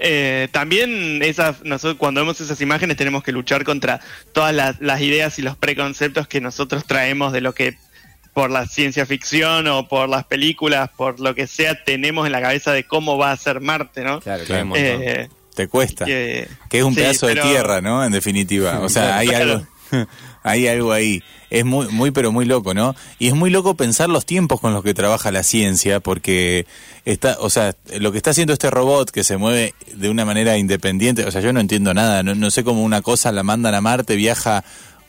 Eh, 0.00 0.48
también 0.52 1.22
esas, 1.22 1.64
nosotros 1.64 1.96
cuando 1.98 2.20
vemos 2.20 2.40
esas 2.40 2.60
imágenes 2.60 2.96
tenemos 2.96 3.22
que 3.24 3.32
luchar 3.32 3.64
contra 3.64 4.00
todas 4.32 4.54
las, 4.54 4.80
las 4.80 5.00
ideas 5.00 5.38
y 5.38 5.42
los 5.42 5.56
preconceptos 5.56 6.28
que 6.28 6.40
nosotros 6.40 6.84
traemos 6.86 7.32
de 7.32 7.40
lo 7.40 7.54
que 7.54 7.76
por 8.34 8.50
la 8.50 8.66
ciencia 8.66 9.04
ficción 9.06 9.66
o 9.66 9.88
por 9.88 10.08
las 10.08 10.24
películas, 10.24 10.90
por 10.96 11.18
lo 11.18 11.34
que 11.34 11.46
sea, 11.48 11.82
tenemos 11.84 12.24
en 12.26 12.32
la 12.32 12.40
cabeza 12.40 12.72
de 12.72 12.84
cómo 12.84 13.18
va 13.18 13.32
a 13.32 13.36
ser 13.36 13.60
Marte, 13.60 14.04
¿no? 14.04 14.20
Claro, 14.20 14.44
Claro. 14.44 14.72
Eh, 14.76 15.28
Te 15.56 15.66
cuesta. 15.66 16.04
que, 16.04 16.46
Que 16.70 16.78
es 16.78 16.84
un 16.84 16.94
sí, 16.94 17.00
pedazo 17.00 17.26
de 17.26 17.34
tierra, 17.36 17.80
¿no? 17.80 18.04
En 18.04 18.12
definitiva. 18.12 18.78
O 18.80 18.88
sea, 18.88 19.16
hay 19.18 19.28
Claro. 19.28 19.66
algo. 19.90 20.06
Hay 20.48 20.66
algo 20.66 20.92
ahí. 20.92 21.22
Es 21.50 21.64
muy, 21.64 21.88
muy, 21.88 22.10
pero 22.10 22.32
muy 22.32 22.44
loco, 22.44 22.74
¿no? 22.74 22.94
Y 23.18 23.28
es 23.28 23.34
muy 23.34 23.50
loco 23.50 23.74
pensar 23.74 24.08
los 24.08 24.26
tiempos 24.26 24.60
con 24.60 24.72
los 24.72 24.82
que 24.82 24.94
trabaja 24.94 25.30
la 25.30 25.42
ciencia, 25.42 26.00
porque 26.00 26.66
está, 27.04 27.36
o 27.40 27.50
sea, 27.50 27.74
lo 27.98 28.12
que 28.12 28.18
está 28.18 28.30
haciendo 28.30 28.52
este 28.52 28.70
robot 28.70 29.10
que 29.10 29.24
se 29.24 29.36
mueve 29.36 29.74
de 29.94 30.10
una 30.10 30.24
manera 30.24 30.58
independiente, 30.58 31.24
o 31.24 31.30
sea, 31.30 31.40
yo 31.40 31.52
no 31.52 31.60
entiendo 31.60 31.94
nada, 31.94 32.22
no, 32.22 32.50
sé 32.50 32.64
cómo 32.64 32.82
una 32.82 33.00
cosa 33.00 33.32
la 33.32 33.42
mandan 33.42 33.74
a 33.74 33.80
Marte, 33.80 34.16
viaja 34.16 34.62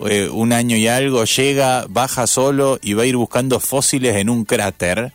eh, 0.07 0.29
un 0.29 0.53
año 0.53 0.77
y 0.77 0.87
algo, 0.87 1.25
llega, 1.25 1.85
baja 1.89 2.25
solo 2.25 2.79
y 2.81 2.93
va 2.93 3.03
a 3.03 3.05
ir 3.05 3.17
buscando 3.17 3.59
fósiles 3.59 4.15
en 4.15 4.29
un 4.29 4.45
cráter, 4.45 5.11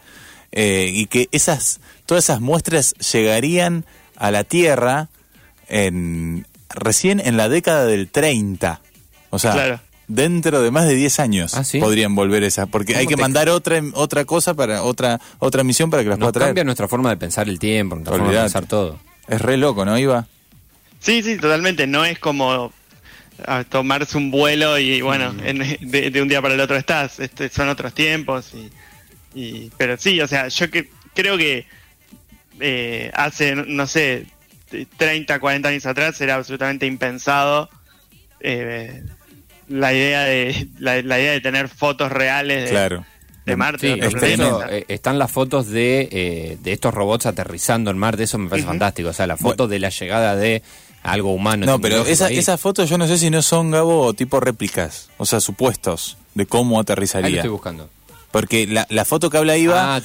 eh, 0.52 0.90
y 0.92 1.06
que 1.06 1.28
esas, 1.32 1.80
todas 2.04 2.24
esas 2.24 2.40
muestras 2.40 2.94
llegarían 3.12 3.86
a 4.16 4.30
la 4.30 4.44
Tierra 4.44 5.08
en, 5.68 6.46
recién 6.68 7.20
en 7.20 7.36
la 7.36 7.48
década 7.48 7.86
del 7.86 8.08
30. 8.10 8.80
O 9.30 9.38
sea, 9.38 9.52
Claro. 9.52 9.80
Dentro 10.08 10.60
de 10.62 10.70
más 10.70 10.86
de 10.86 10.94
10 10.94 11.18
años 11.20 11.54
Ah, 11.54 11.64
¿sí? 11.64 11.78
podrían 11.80 12.14
volver 12.14 12.42
esas, 12.44 12.68
porque 12.68 12.92
¿Cómo 12.92 13.00
hay 13.00 13.06
que 13.06 13.16
te- 13.16 13.22
mandar 13.22 13.48
otra 13.48 13.80
otra 13.94 14.24
cosa 14.24 14.54
para 14.54 14.82
otra 14.82 15.20
otra 15.38 15.64
misión 15.64 15.90
para 15.90 16.02
que 16.02 16.08
las 16.10 16.18
Nos 16.18 16.26
pueda 16.26 16.32
traer. 16.32 16.48
cambia 16.50 16.64
nuestra 16.64 16.88
forma 16.88 17.10
de 17.10 17.16
pensar 17.16 17.48
el 17.48 17.58
tiempo, 17.58 17.96
nuestra 17.96 18.12
forma 18.12 18.24
de 18.26 18.30
Olvidate. 18.30 18.52
pensar 18.52 18.66
todo. 18.68 19.00
Es 19.28 19.40
re 19.40 19.56
loco, 19.56 19.84
¿no, 19.84 19.98
Iba? 19.98 20.26
Sí, 21.00 21.22
sí, 21.22 21.36
totalmente. 21.38 21.86
No 21.86 22.04
es 22.04 22.18
como 22.18 22.72
ah, 23.46 23.64
tomarse 23.68 24.16
un 24.16 24.30
vuelo 24.30 24.78
y 24.78 25.00
bueno, 25.00 25.32
Mm. 25.32 25.40
en- 25.46 25.90
de, 25.90 26.10
de 26.10 26.22
un 26.22 26.28
día 26.28 26.40
para 26.40 26.54
el 26.54 26.60
otro 26.60 26.76
estás. 26.76 27.18
Este, 27.20 27.48
son 27.48 27.68
otros 27.68 27.92
tiempos. 27.94 28.52
Y, 28.54 28.70
y- 29.38 29.70
pero 29.76 29.96
sí, 29.96 30.20
o 30.20 30.28
sea, 30.28 30.48
yo 30.48 30.70
que, 30.70 30.88
creo 31.14 31.36
que 31.36 31.66
eh, 32.60 33.10
hace, 33.14 33.56
no 33.56 33.86
sé, 33.86 34.26
30, 34.96 35.40
40 35.40 35.68
años 35.68 35.86
atrás 35.86 36.20
era 36.20 36.36
absolutamente 36.36 36.86
impensado 36.86 37.68
eh, 38.40 39.02
la 39.68 39.92
idea 39.92 40.22
de 40.24 40.68
la, 40.78 41.02
la 41.02 41.18
idea 41.20 41.32
de 41.32 41.40
tener 41.40 41.68
fotos 41.68 42.10
reales 42.12 42.64
de, 42.64 42.70
Claro. 42.70 43.04
de 43.46 43.56
Marte. 43.56 43.80
Sí, 43.94 44.00
de 44.00 44.06
otro 44.06 44.08
es 44.08 44.14
planeta. 44.14 44.32
incluso, 44.42 44.58
tremendo. 44.58 44.76
eh, 44.88 44.94
están 44.94 45.18
las 45.18 45.30
fotos 45.30 45.68
de, 45.68 46.08
eh, 46.10 46.58
de 46.62 46.72
estos 46.72 46.92
robots 46.94 47.26
aterrizando 47.26 47.90
en 47.90 47.98
Marte, 47.98 48.24
eso 48.24 48.38
me 48.38 48.48
parece 48.48 48.66
fantástico. 48.68 49.08
O 49.10 49.12
sea, 49.12 49.26
la 49.26 49.36
foto 49.36 49.68
de 49.68 49.78
la 49.78 49.90
llegada 49.90 50.36
de 50.36 50.62
algo 51.02 51.32
humano. 51.34 51.66
No, 51.66 51.78
pero 51.80 51.96
tecnológico 52.04 52.12
esa, 52.12 52.30
esas 52.30 52.60
fotos 52.60 52.88
yo 52.88 52.96
no 52.98 53.06
sé 53.06 53.18
si 53.18 53.28
no 53.30 53.42
son, 53.42 53.70
Gabo, 53.70 54.14
tipo 54.14 54.40
réplicas, 54.40 55.10
o 55.18 55.26
sea, 55.26 55.40
supuestos 55.40 56.16
de 56.34 56.46
cómo 56.46 56.70
Ahí 56.70 56.76
lo 56.76 56.80
aterrizaría. 56.80 57.36
estoy 57.36 57.50
buscando. 57.50 57.90
Porque 58.30 58.66
la, 58.66 58.84
la 58.90 59.04
foto 59.04 59.30
que 59.30 59.36
habla 59.36 59.56
Iva, 59.56 59.94
Ah, 59.96 60.00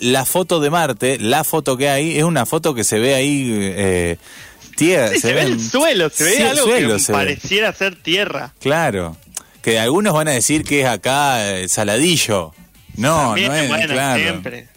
la 0.00 0.24
foto 0.24 0.58
de 0.60 0.70
Marte, 0.70 1.18
la 1.18 1.44
foto 1.44 1.76
que 1.76 1.90
hay, 1.90 2.16
es 2.16 2.22
una 2.24 2.46
foto 2.46 2.72
que 2.74 2.82
se 2.82 2.98
ve 2.98 3.14
ahí 3.14 3.46
eh, 3.52 4.16
tierra. 4.76 5.08
Sí, 5.08 5.20
se, 5.20 5.32
ve 5.32 5.42
el 5.42 5.60
suelo, 5.60 6.10
se 6.10 6.24
ve 6.24 6.36
Sí, 6.36 6.42
algo 6.42 6.64
suelo 6.64 6.94
que 6.94 7.00
se 7.00 7.12
ve. 7.12 7.18
pareciera 7.18 7.72
ser 7.72 7.96
tierra. 7.96 8.52
Claro. 8.60 9.16
Que 9.62 9.78
algunos 9.78 10.12
van 10.12 10.28
a 10.28 10.32
decir 10.32 10.64
que 10.64 10.82
es 10.82 10.86
acá 10.86 11.58
eh, 11.58 11.68
Saladillo. 11.68 12.52
No, 12.96 13.28
También, 13.28 13.48
no 13.48 13.54
es, 13.54 13.68
bueno, 13.68 13.92
claro. 13.92 14.22
siempre. 14.22 14.68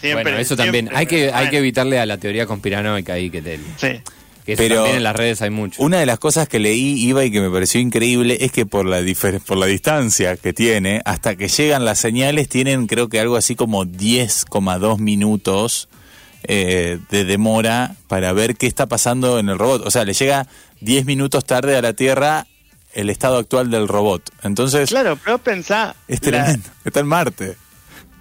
Siempre, 0.00 0.22
bueno, 0.24 0.38
eso 0.38 0.56
también. 0.56 0.90
Hay 0.94 1.06
que, 1.06 1.32
hay 1.32 1.50
que 1.50 1.58
evitarle 1.58 1.98
a 1.98 2.06
la 2.06 2.18
teoría 2.18 2.46
conspiranoica 2.46 3.14
ahí 3.14 3.30
que 3.30 3.42
te. 3.42 3.56
Sí. 3.76 4.00
Que 4.44 4.52
eso 4.52 4.62
Pero 4.62 4.76
también 4.76 4.98
en 4.98 5.02
las 5.02 5.16
redes 5.16 5.42
hay 5.42 5.50
mucho. 5.50 5.82
Una 5.82 5.98
de 5.98 6.06
las 6.06 6.20
cosas 6.20 6.48
que 6.48 6.60
leí, 6.60 7.04
Iba, 7.04 7.24
y 7.24 7.32
que 7.32 7.40
me 7.40 7.50
pareció 7.50 7.80
increíble, 7.80 8.38
es 8.40 8.52
que 8.52 8.64
por 8.64 8.86
la, 8.86 9.02
por 9.44 9.56
la 9.56 9.66
distancia 9.66 10.36
que 10.36 10.52
tiene, 10.52 11.02
hasta 11.04 11.34
que 11.34 11.48
llegan 11.48 11.84
las 11.84 11.98
señales, 11.98 12.48
tienen 12.48 12.86
creo 12.86 13.08
que 13.08 13.18
algo 13.18 13.36
así 13.36 13.56
como 13.56 13.84
10,2 13.84 14.98
minutos 14.98 15.88
eh, 16.48 16.98
de 17.10 17.24
demora 17.24 17.94
para 18.08 18.32
ver 18.32 18.56
qué 18.56 18.66
está 18.66 18.86
pasando 18.86 19.38
en 19.38 19.48
el 19.48 19.58
robot. 19.58 19.86
O 19.86 19.90
sea, 19.90 20.04
le 20.04 20.12
llega 20.14 20.46
10 20.80 21.04
minutos 21.06 21.44
tarde 21.44 21.76
a 21.76 21.82
la 21.82 21.92
Tierra 21.92 22.46
el 22.94 23.10
estado 23.10 23.36
actual 23.38 23.70
del 23.70 23.88
robot. 23.88 24.22
Entonces, 24.42 24.88
Claro, 24.88 25.18
pero 25.22 25.38
pensá. 25.38 25.94
es 26.08 26.20
la- 26.24 26.30
tremendo. 26.44 26.68
Está 26.84 27.00
en 27.00 27.06
Marte. 27.06 27.56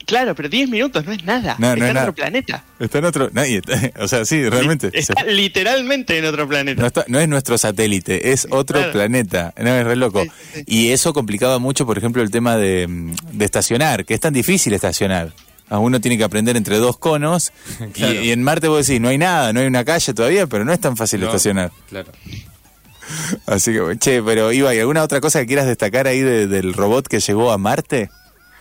claro, 0.05 0.35
pero 0.35 0.49
10 0.49 0.69
minutos 0.69 1.05
no 1.05 1.13
es 1.13 1.23
nada. 1.23 1.55
No, 1.59 1.67
está 1.73 1.83
es 1.85 1.89
en 1.89 1.93
nada. 1.95 2.01
otro 2.09 2.13
planeta. 2.15 2.63
Está 2.79 2.97
en 2.99 3.05
otro... 3.05 3.29
Nadie, 3.31 3.61
o 3.99 4.07
sea, 4.07 4.23
sí, 4.25 4.47
realmente. 4.49 4.91
se- 4.91 4.99
Está 4.99 5.23
literalmente 5.23 6.17
en 6.17 6.25
otro 6.25 6.47
planeta. 6.47 6.79
No, 6.81 6.87
está- 6.87 7.05
no 7.07 7.19
es 7.19 7.27
nuestro 7.29 7.57
satélite, 7.57 8.31
es 8.33 8.47
otro 8.51 8.77
Claro. 8.79 8.91
planeta. 8.91 9.53
No, 9.57 9.69
es 9.73 9.83
re 9.85 9.95
loco. 9.95 10.23
Sí, 10.23 10.29
sí, 10.29 10.59
sí. 10.59 10.63
Y 10.67 10.89
eso 10.91 11.13
complicaba 11.13 11.57
mucho, 11.59 11.85
por 11.85 11.97
ejemplo, 11.97 12.21
el 12.21 12.29
tema 12.29 12.57
de, 12.57 12.85
mm, 12.87 13.15
de 13.31 13.45
estacionar, 13.45 14.05
que 14.05 14.13
es 14.13 14.19
tan 14.19 14.33
difícil 14.33 14.73
estacionar. 14.73 15.31
A 15.69 15.79
uno 15.79 15.99
tiene 15.99 16.17
que 16.17 16.23
aprender 16.23 16.55
entre 16.57 16.77
dos 16.77 16.97
conos. 16.97 17.51
y- 17.79 17.91
Claro. 17.91 18.21
y, 18.21 18.31
en 18.31 18.43
Marte 18.43 18.67
vos 18.67 18.85
decís, 18.85 19.01
no 19.01 19.09
hay 19.09 19.17
nada, 19.17 19.51
no 19.53 19.59
hay 19.61 19.67
una 19.67 19.83
calle 19.85 20.13
todavía, 20.13 20.45
pero 20.47 20.63
no 20.65 20.71
es 20.73 20.79
tan 20.79 20.95
fácil 20.97 21.21
No, 21.21 21.27
estacionar. 21.27 21.71
Claro. 21.89 22.11
Así 23.45 23.71
que, 23.71 23.79
bueno, 23.81 23.99
che, 23.99 24.21
pero 24.23 24.51
Iba, 24.51 24.73
¿y 24.73 24.79
alguna 24.79 25.03
otra 25.03 25.21
cosa 25.21 25.39
que 25.39 25.47
quieras 25.47 25.67
destacar 25.67 26.07
ahí 26.07 26.21
de- 26.21 26.47
del 26.47 26.73
robot 26.73 27.07
que 27.07 27.19
llegó 27.19 27.51
a 27.51 27.57
Marte? 27.57 28.09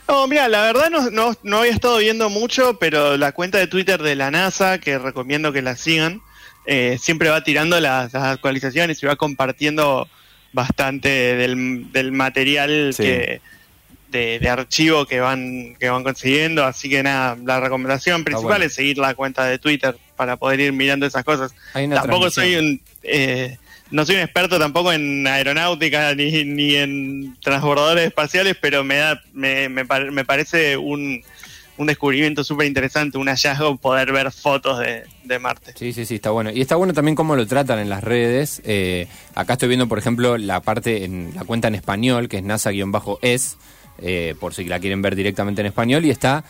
No, 0.06 0.26
mira, 0.26 0.48
la 0.48 0.60
verdad 0.62 0.90
no, 0.90 1.10
no, 1.10 1.34
no 1.42 1.58
había 1.58 1.72
estado 1.72 1.96
viendo 1.98 2.28
mucho, 2.28 2.78
pero 2.78 3.16
la 3.16 3.32
cuenta 3.32 3.56
de 3.58 3.66
Twitter 3.68 4.02
de 4.02 4.14
la 4.14 4.30
NASA, 4.30 4.78
que 4.78 4.98
recomiendo 4.98 5.50
que 5.52 5.62
la 5.62 5.76
sigan, 5.76 6.20
eh, 6.66 6.98
siempre 7.00 7.30
va 7.30 7.42
tirando 7.42 7.80
las, 7.80 8.12
las 8.12 8.24
actualizaciones 8.24 9.02
y 9.02 9.06
va 9.06 9.16
compartiendo 9.16 10.06
bastante 10.52 11.08
del, 11.08 11.90
del 11.90 12.12
material 12.12 12.92
Sí. 12.94 13.02
que, 13.02 13.40
de, 14.14 14.38
de 14.38 14.48
archivo 14.48 15.04
que 15.04 15.20
van, 15.20 15.74
que 15.78 15.90
van 15.90 16.04
consiguiendo. 16.04 16.64
Así 16.64 16.88
que 16.88 17.02
nada, 17.02 17.36
la 17.44 17.60
recomendación 17.60 18.24
principal 18.24 18.52
bueno. 18.52 18.64
es 18.64 18.74
seguir 18.74 18.96
la 18.96 19.14
cuenta 19.14 19.44
de 19.44 19.58
Twitter 19.58 19.96
para 20.16 20.36
poder 20.36 20.60
ir 20.60 20.72
mirando 20.72 21.04
esas 21.04 21.24
cosas. 21.24 21.52
Tampoco 21.72 22.30
soy 22.30 22.54
un... 22.54 22.80
eh, 23.02 23.58
no 23.90 24.06
soy 24.06 24.16
un 24.16 24.22
experto 24.22 24.58
tampoco 24.58 24.92
en 24.92 25.26
aeronáutica 25.26 26.14
ni, 26.14 26.44
ni 26.44 26.74
en 26.76 27.36
transbordadores 27.40 28.06
espaciales, 28.06 28.56
pero 28.60 28.82
me 28.82 28.96
da 28.96 29.20
me, 29.32 29.68
me, 29.68 29.84
me 29.84 30.24
parece 30.24 30.76
un, 30.76 31.22
un 31.76 31.86
descubrimiento 31.86 32.42
súper 32.42 32.66
interesante, 32.66 33.18
un 33.18 33.28
hallazgo 33.28 33.76
poder 33.76 34.10
ver 34.10 34.32
fotos 34.32 34.80
de, 34.80 35.02
de 35.24 35.38
Marte. 35.38 35.74
Sí, 35.76 35.92
sí, 35.92 36.06
sí, 36.06 36.16
está 36.16 36.30
bueno. 36.30 36.50
Y 36.50 36.60
está 36.60 36.76
bueno 36.76 36.92
también 36.92 37.14
cómo 37.14 37.36
lo 37.36 37.46
tratan 37.46 37.78
en 37.78 37.88
las 37.88 38.02
redes. 38.02 38.62
Eh, 38.64 39.06
acá 39.34 39.52
estoy 39.52 39.68
viendo, 39.68 39.86
por 39.86 39.98
ejemplo, 39.98 40.38
la 40.38 40.60
parte 40.60 41.04
en 41.04 41.32
la 41.34 41.44
cuenta 41.44 41.68
en 41.68 41.74
español, 41.74 42.28
que 42.28 42.38
es 42.38 42.42
NASA-es, 42.42 43.56
eh, 43.98 44.34
por 44.38 44.54
si 44.54 44.64
la 44.64 44.78
quieren 44.80 45.02
ver 45.02 45.14
directamente 45.16 45.60
en 45.60 45.66
español, 45.66 46.04
y 46.04 46.10
está 46.10 46.44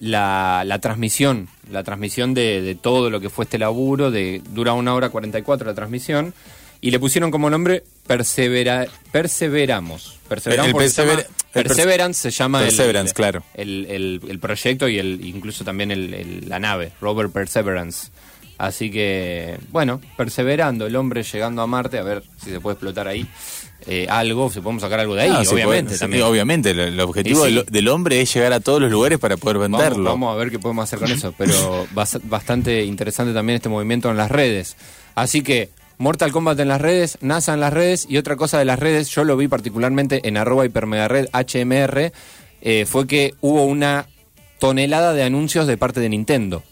la, 0.00 0.62
la 0.66 0.78
transmisión, 0.80 1.48
la 1.70 1.82
transmisión 1.84 2.34
de, 2.34 2.60
de 2.62 2.74
todo 2.74 3.10
lo 3.10 3.20
que 3.20 3.30
fue 3.30 3.44
este 3.44 3.58
laburo, 3.58 4.10
de 4.10 4.42
dura 4.50 4.72
una 4.72 4.94
hora 4.94 5.08
44 5.10 5.66
la 5.66 5.74
transmisión, 5.74 6.34
y 6.80 6.92
le 6.92 7.00
pusieron 7.00 7.30
como 7.32 7.50
nombre 7.50 7.82
Persevera, 8.06 8.86
Perseveramos. 9.10 10.18
Perseveramos 10.28 10.66
El 10.68 10.72
porque 10.72 10.88
se 10.88 11.02
persever- 11.02 11.08
llama- 11.08 11.20
el 11.54 11.64
perse- 11.64 11.68
Perseverance 11.68 12.20
se 12.22 12.30
llama 12.30 12.60
el- 12.60 12.64
Perseverance, 12.66 13.10
el, 13.10 13.14
claro. 13.14 13.42
el, 13.54 13.86
el- 13.88 14.20
el 14.28 14.38
proyecto 14.38 14.88
y 14.88 14.98
el 14.98 15.24
incluso 15.26 15.64
también 15.64 16.48
la 16.48 16.58
nave, 16.60 16.92
Rover 17.00 17.30
Perseverance. 17.30 18.10
Así 18.58 18.90
que, 18.90 19.56
bueno, 19.70 20.00
perseverando, 20.16 20.86
el 20.86 20.96
hombre 20.96 21.22
llegando 21.22 21.62
a 21.62 21.66
Marte, 21.66 21.98
a 21.98 22.02
ver 22.02 22.22
si 22.42 22.50
se 22.50 22.60
puede 22.60 22.74
explotar 22.74 23.06
ahí 23.08 23.26
eh, 23.88 24.06
algo, 24.10 24.50
si 24.50 24.60
podemos 24.60 24.82
sacar 24.82 25.00
algo 25.00 25.14
de 25.14 25.22
ahí, 25.22 25.30
Ah, 25.32 25.44
sí, 25.44 25.54
obviamente 25.54 25.84
puede- 25.86 25.94
sí, 25.96 26.00
también. 26.00 26.22
obviamente, 26.24 26.70
el, 26.70 26.78
el 26.80 27.00
objetivo 27.00 27.46
sí. 27.46 27.54
del, 27.54 27.64
del 27.64 27.88
hombre 27.88 28.20
es 28.20 28.32
llegar 28.34 28.52
a 28.52 28.60
todos 28.60 28.80
los 28.80 28.90
lugares 28.90 29.18
para 29.18 29.36
poder 29.36 29.58
Vamos, 29.58 29.78
venderlo. 29.80 30.04
vamos 30.10 30.34
a 30.34 30.36
ver 30.36 30.50
qué 30.50 30.58
podemos 30.58 30.84
hacer 30.84 30.98
con 30.98 31.10
eso, 31.10 31.34
pero 31.38 31.86
bas- 31.94 32.20
bastante 32.24 32.84
interesante 32.84 33.32
también 33.32 33.56
este 33.56 33.68
movimiento 33.68 34.10
en 34.10 34.16
las 34.16 34.30
redes. 34.30 34.76
Así 35.14 35.42
que 35.42 35.70
Mortal 35.98 36.30
Kombat 36.30 36.60
en 36.60 36.68
las 36.68 36.80
redes, 36.80 37.18
NASA 37.22 37.54
en 37.54 37.60
las 37.60 37.72
redes 37.72 38.06
y 38.08 38.18
otra 38.18 38.36
cosa 38.36 38.58
de 38.58 38.64
las 38.64 38.78
redes, 38.78 39.08
yo 39.08 39.24
lo 39.24 39.36
vi 39.36 39.48
particularmente 39.48 40.20
en 40.28 40.36
arroba 40.36 40.64
hipermegared 40.64 41.28
HMR, 41.32 42.12
eh, 42.60 42.84
fue 42.86 43.06
que 43.06 43.34
hubo 43.40 43.64
una 43.64 44.06
tonelada 44.58 45.12
de 45.12 45.22
anuncios 45.24 45.66
de 45.66 45.76
parte 45.76 46.00
de 46.00 46.08
Nintendo. 46.08 46.62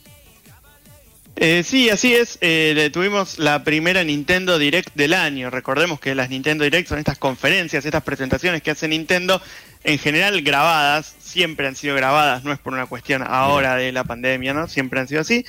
Eh, 1.38 1.62
sí, 1.64 1.90
así 1.90 2.14
es. 2.14 2.38
Eh, 2.40 2.88
tuvimos 2.92 3.38
la 3.38 3.62
primera 3.62 4.03
Nintendo 4.03 4.59
Direct 4.59 4.94
del 4.94 5.12
año. 5.12 5.51
Recordemos 5.51 6.01
que 6.01 6.14
las 6.14 6.31
Nintendo 6.31 6.64
Direct 6.64 6.88
son 6.88 6.99
estas 6.99 7.18
conferencias, 7.18 7.85
estas 7.85 8.03
presentaciones 8.03 8.62
que 8.62 8.70
hace 8.70 8.88
Nintendo, 8.88 9.42
en 9.85 9.99
general 9.99 10.40
grabadas, 10.40 11.14
siempre 11.20 11.66
han 11.66 11.77
sido 11.77 11.94
grabadas, 11.94 12.42
no 12.42 12.53
es 12.53 12.59
por 12.59 12.72
una 12.72 12.87
cuestión 12.87 13.22
ahora 13.22 13.77
de 13.77 13.92
la 13.92 14.05
pandemia, 14.05 14.55
¿no? 14.55 14.66
Siempre 14.66 14.99
han 14.99 15.09
sido 15.09 15.20
así, 15.20 15.44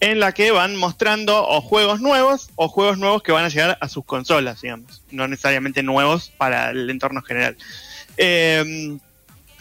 en 0.00 0.20
la 0.20 0.32
que 0.32 0.50
van 0.50 0.76
mostrando 0.76 1.48
o 1.48 1.62
juegos 1.62 2.02
nuevos 2.02 2.50
o 2.56 2.68
juegos 2.68 2.98
nuevos 2.98 3.22
que 3.22 3.32
van 3.32 3.46
a 3.46 3.48
llegar 3.48 3.78
a 3.80 3.88
sus 3.88 4.04
consolas, 4.04 4.60
digamos, 4.60 5.02
no 5.10 5.26
necesariamente 5.26 5.82
nuevos 5.82 6.30
para 6.36 6.70
el 6.70 6.90
entorno 6.90 7.22
general. 7.22 7.56
Eh, 8.18 8.98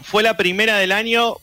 fue 0.03 0.23
la 0.23 0.35
primera 0.35 0.77
del 0.77 0.91
año 0.91 1.37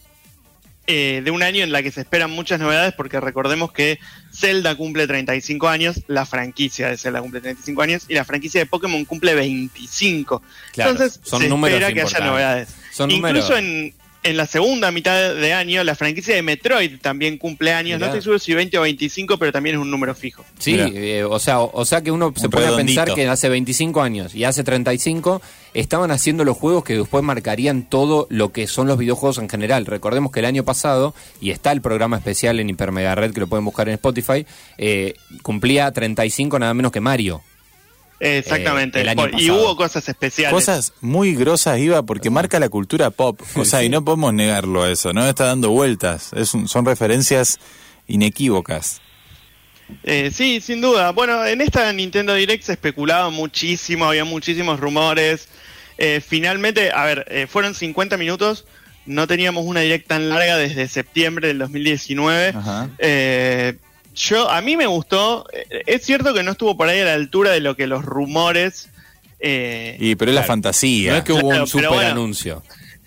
eh, 0.86 1.20
de 1.24 1.30
un 1.30 1.42
año 1.42 1.64
en 1.64 1.72
la 1.72 1.82
que 1.82 1.90
se 1.90 2.00
esperan 2.00 2.30
muchas 2.30 2.60
novedades 2.60 2.94
porque 2.94 3.18
recordemos 3.20 3.72
que 3.72 3.98
Zelda 4.32 4.74
cumple 4.76 5.06
35 5.06 5.68
años, 5.68 6.02
la 6.06 6.26
franquicia 6.26 6.88
de 6.88 6.96
Zelda 6.96 7.20
cumple 7.20 7.40
35 7.40 7.82
años 7.82 8.04
y 8.08 8.14
la 8.14 8.24
franquicia 8.24 8.60
de 8.60 8.66
Pokémon 8.66 9.04
cumple 9.04 9.34
25. 9.34 10.42
Claro, 10.72 10.90
Entonces 10.92 11.20
son 11.22 11.42
se 11.42 11.48
números 11.48 11.80
espera 11.80 11.92
que 11.92 12.02
haya 12.02 12.24
novedades. 12.24 12.68
Son 12.92 13.10
Incluso 13.10 13.60
números. 13.60 13.94
en, 13.94 13.94
en 14.26 14.36
la 14.36 14.46
segunda 14.46 14.90
mitad 14.90 15.34
de 15.34 15.52
año, 15.52 15.84
la 15.84 15.94
franquicia 15.94 16.34
de 16.34 16.42
Metroid 16.42 16.98
también 17.00 17.38
cumple 17.38 17.72
años. 17.72 18.00
No 18.00 18.06
Mirá. 18.06 18.18
estoy 18.18 18.22
seguro 18.22 18.38
si 18.38 18.54
20 18.54 18.78
o 18.78 18.82
25, 18.82 19.38
pero 19.38 19.52
también 19.52 19.76
es 19.76 19.82
un 19.82 19.90
número 19.90 20.14
fijo. 20.14 20.44
Sí, 20.58 20.76
eh, 20.78 21.24
o, 21.24 21.38
sea, 21.38 21.60
o, 21.60 21.70
o 21.72 21.84
sea 21.84 22.02
que 22.02 22.10
uno 22.10 22.32
se 22.36 22.48
Un 22.48 22.54
a 22.56 22.76
pensar 22.76 23.14
que 23.14 23.28
hace 23.28 23.48
25 23.48 24.02
años 24.02 24.34
y 24.34 24.44
hace 24.44 24.64
35 24.64 25.40
estaban 25.74 26.10
haciendo 26.10 26.44
los 26.44 26.56
juegos 26.56 26.84
que 26.84 26.96
después 26.96 27.22
marcarían 27.22 27.82
todo 27.82 28.26
lo 28.30 28.50
que 28.52 28.66
son 28.66 28.88
los 28.88 28.98
videojuegos 28.98 29.38
en 29.38 29.48
general. 29.48 29.86
Recordemos 29.86 30.32
que 30.32 30.40
el 30.40 30.46
año 30.46 30.64
pasado, 30.64 31.14
y 31.40 31.50
está 31.50 31.72
el 31.72 31.80
programa 31.80 32.16
especial 32.16 32.58
en 32.58 32.70
Hiper 32.70 32.92
Mega 32.92 33.14
Red 33.14 33.32
que 33.32 33.40
lo 33.40 33.46
pueden 33.46 33.64
buscar 33.64 33.88
en 33.88 33.94
Spotify, 33.94 34.46
eh, 34.78 35.14
cumplía 35.42 35.90
35 35.92 36.58
nada 36.58 36.74
menos 36.74 36.92
que 36.92 37.00
Mario. 37.00 37.42
Exactamente. 38.20 38.98
Eh, 38.98 39.02
el 39.02 39.08
año 39.10 39.16
Por- 39.30 39.40
y 39.40 39.50
hubo 39.50 39.76
cosas 39.76 40.08
especiales. 40.08 40.52
Cosas 40.54 40.92
muy 41.00 41.34
grosas 41.34 41.78
iba 41.78 42.02
porque 42.02 42.30
marca 42.30 42.58
la 42.58 42.68
cultura 42.68 43.10
pop. 43.10 43.40
O 43.56 43.64
sea, 43.64 43.82
y 43.84 43.88
no 43.88 44.04
podemos 44.04 44.32
negarlo 44.32 44.82
a 44.84 44.90
eso, 44.90 45.12
¿no? 45.12 45.26
Está 45.28 45.44
dando 45.46 45.70
vueltas. 45.70 46.32
Es 46.34 46.54
un- 46.54 46.68
son 46.68 46.84
referencias 46.86 47.58
inequívocas. 48.06 49.00
Eh, 50.02 50.30
sí, 50.34 50.60
sin 50.60 50.80
duda. 50.80 51.12
Bueno, 51.12 51.44
en 51.44 51.60
esta 51.60 51.92
Nintendo 51.92 52.34
Direct 52.34 52.64
se 52.64 52.72
especulaba 52.72 53.30
muchísimo, 53.30 54.04
había 54.06 54.24
muchísimos 54.24 54.80
rumores. 54.80 55.48
Eh, 55.98 56.20
finalmente, 56.26 56.90
a 56.92 57.04
ver, 57.04 57.24
eh, 57.30 57.46
fueron 57.48 57.74
50 57.74 58.16
minutos. 58.16 58.66
No 59.06 59.26
teníamos 59.28 59.64
una 59.64 59.80
Direct 59.80 60.08
tan 60.08 60.28
larga 60.28 60.56
desde 60.56 60.88
septiembre 60.88 61.48
del 61.48 61.58
2019. 61.58 62.48
Ajá. 62.48 62.88
Eh, 62.98 63.74
yo, 64.16 64.50
a 64.50 64.60
mí 64.62 64.76
me 64.76 64.86
gustó. 64.86 65.46
Eh, 65.52 65.82
Es 65.86 66.04
cierto 66.04 66.34
que 66.34 66.42
no 66.42 66.52
estuvo 66.52 66.76
por 66.76 66.88
ahí 66.88 66.98
a 67.00 67.04
la 67.04 67.14
altura 67.14 67.50
de 67.52 67.60
lo 67.60 67.76
que 67.76 67.86
los 67.86 68.04
rumores. 68.04 68.88
eh, 69.38 69.96
Y 70.00 70.14
pero 70.16 70.30
es 70.30 70.34
la 70.34 70.42
fantasía. 70.42 71.12
No 71.12 71.18
es 71.18 71.24
que 71.24 71.32
hubo 71.32 71.48
Claro, 71.48 71.62
un 71.62 71.68
super 71.68 71.88
bueno. 71.90 72.10
anuncio. 72.10 72.62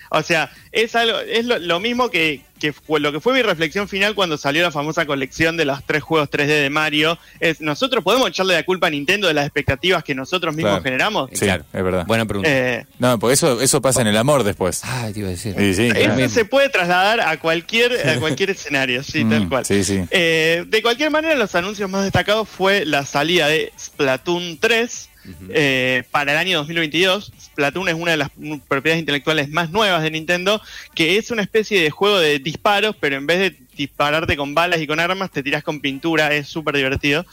O 0.09 0.23
sea, 0.23 0.51
es 0.71 0.95
algo, 0.95 1.19
es 1.19 1.45
lo, 1.45 1.59
lo 1.59 1.79
mismo 1.79 2.09
que, 2.09 2.41
que 2.59 2.73
fue 2.73 2.99
lo 2.99 3.11
que 3.11 3.19
fue 3.19 3.33
mi 3.33 3.41
reflexión 3.41 3.87
final 3.87 4.15
cuando 4.15 4.37
salió 4.37 4.61
la 4.63 4.71
famosa 4.71 5.05
colección 5.05 5.55
de 5.55 5.65
los 5.65 5.83
tres 5.85 6.01
juegos 6.03 6.29
3D 6.29 6.47
de 6.47 6.69
Mario. 6.69 7.17
Es 7.39 7.61
nosotros 7.61 8.03
podemos 8.03 8.27
echarle 8.29 8.53
la 8.55 8.63
culpa 8.63 8.87
a 8.87 8.89
Nintendo 8.89 9.27
de 9.27 9.33
las 9.33 9.45
expectativas 9.45 10.03
que 10.03 10.15
nosotros 10.15 10.55
mismos 10.55 10.71
Claro. 10.73 10.83
generamos. 10.83 11.29
Sí, 11.33 11.45
Claro. 11.45 11.63
es 11.71 11.83
verdad. 11.83 12.05
Buena 12.07 12.25
pregunta. 12.25 12.49
Eh, 12.51 12.85
No, 12.97 13.17
porque 13.19 13.33
eso, 13.35 13.61
eso 13.61 13.81
pasa 13.81 14.01
en 14.01 14.07
el 14.07 14.17
amor 14.17 14.43
después. 14.43 14.81
Ay, 14.83 15.13
te 15.13 15.19
iba 15.19 15.27
a 15.29 15.31
decir. 15.31 15.53
Sí, 15.57 15.73
sí, 15.75 15.85
eso 15.87 15.95
claro. 16.13 16.29
se 16.29 16.45
puede 16.45 16.69
trasladar 16.69 17.21
a 17.21 17.39
cualquier 17.39 18.07
a 18.09 18.19
cualquier 18.19 18.49
escenario, 18.51 19.03
sí, 19.03 19.23
Mm, 19.23 19.29
tal 19.29 19.49
cual. 19.49 19.65
Sí, 19.65 19.83
sí. 19.83 20.01
Eh, 20.11 20.65
de 20.67 20.81
cualquier 20.81 21.11
manera, 21.11 21.35
los 21.35 21.53
anuncios 21.55 21.89
más 21.89 22.03
destacados 22.03 22.49
fue 22.49 22.85
la 22.85 23.05
salida 23.05 23.47
de 23.47 23.71
Splatoon 23.79 24.57
3 24.59 25.09
eh, 25.49 26.03
para 26.11 26.33
el 26.33 26.37
año 26.37 26.57
2022. 26.59 27.31
Splatoon 27.39 27.89
es 27.89 27.95
una 27.95 28.11
de 28.11 28.17
las 28.17 28.29
propiedades 28.67 28.99
intelectuales 28.99 29.49
más 29.49 29.69
nuevas 29.69 30.03
de 30.03 30.11
Nintendo, 30.11 30.61
que 30.95 31.17
es 31.17 31.31
una 31.31 31.41
especie 31.41 31.81
de 31.81 31.89
juego 31.89 32.19
de 32.19 32.39
disparos, 32.39 32.95
pero 32.99 33.17
en 33.17 33.27
vez 33.27 33.39
de 33.39 33.55
dispararte 33.75 34.35
con 34.35 34.53
balas 34.53 34.81
y 34.81 34.87
con 34.87 34.99
armas, 34.99 35.31
te 35.31 35.43
tiras 35.43 35.63
con 35.63 35.79
pintura, 35.79 36.33
es 36.33 36.47
súper 36.47 36.75
divertido. 36.75 37.25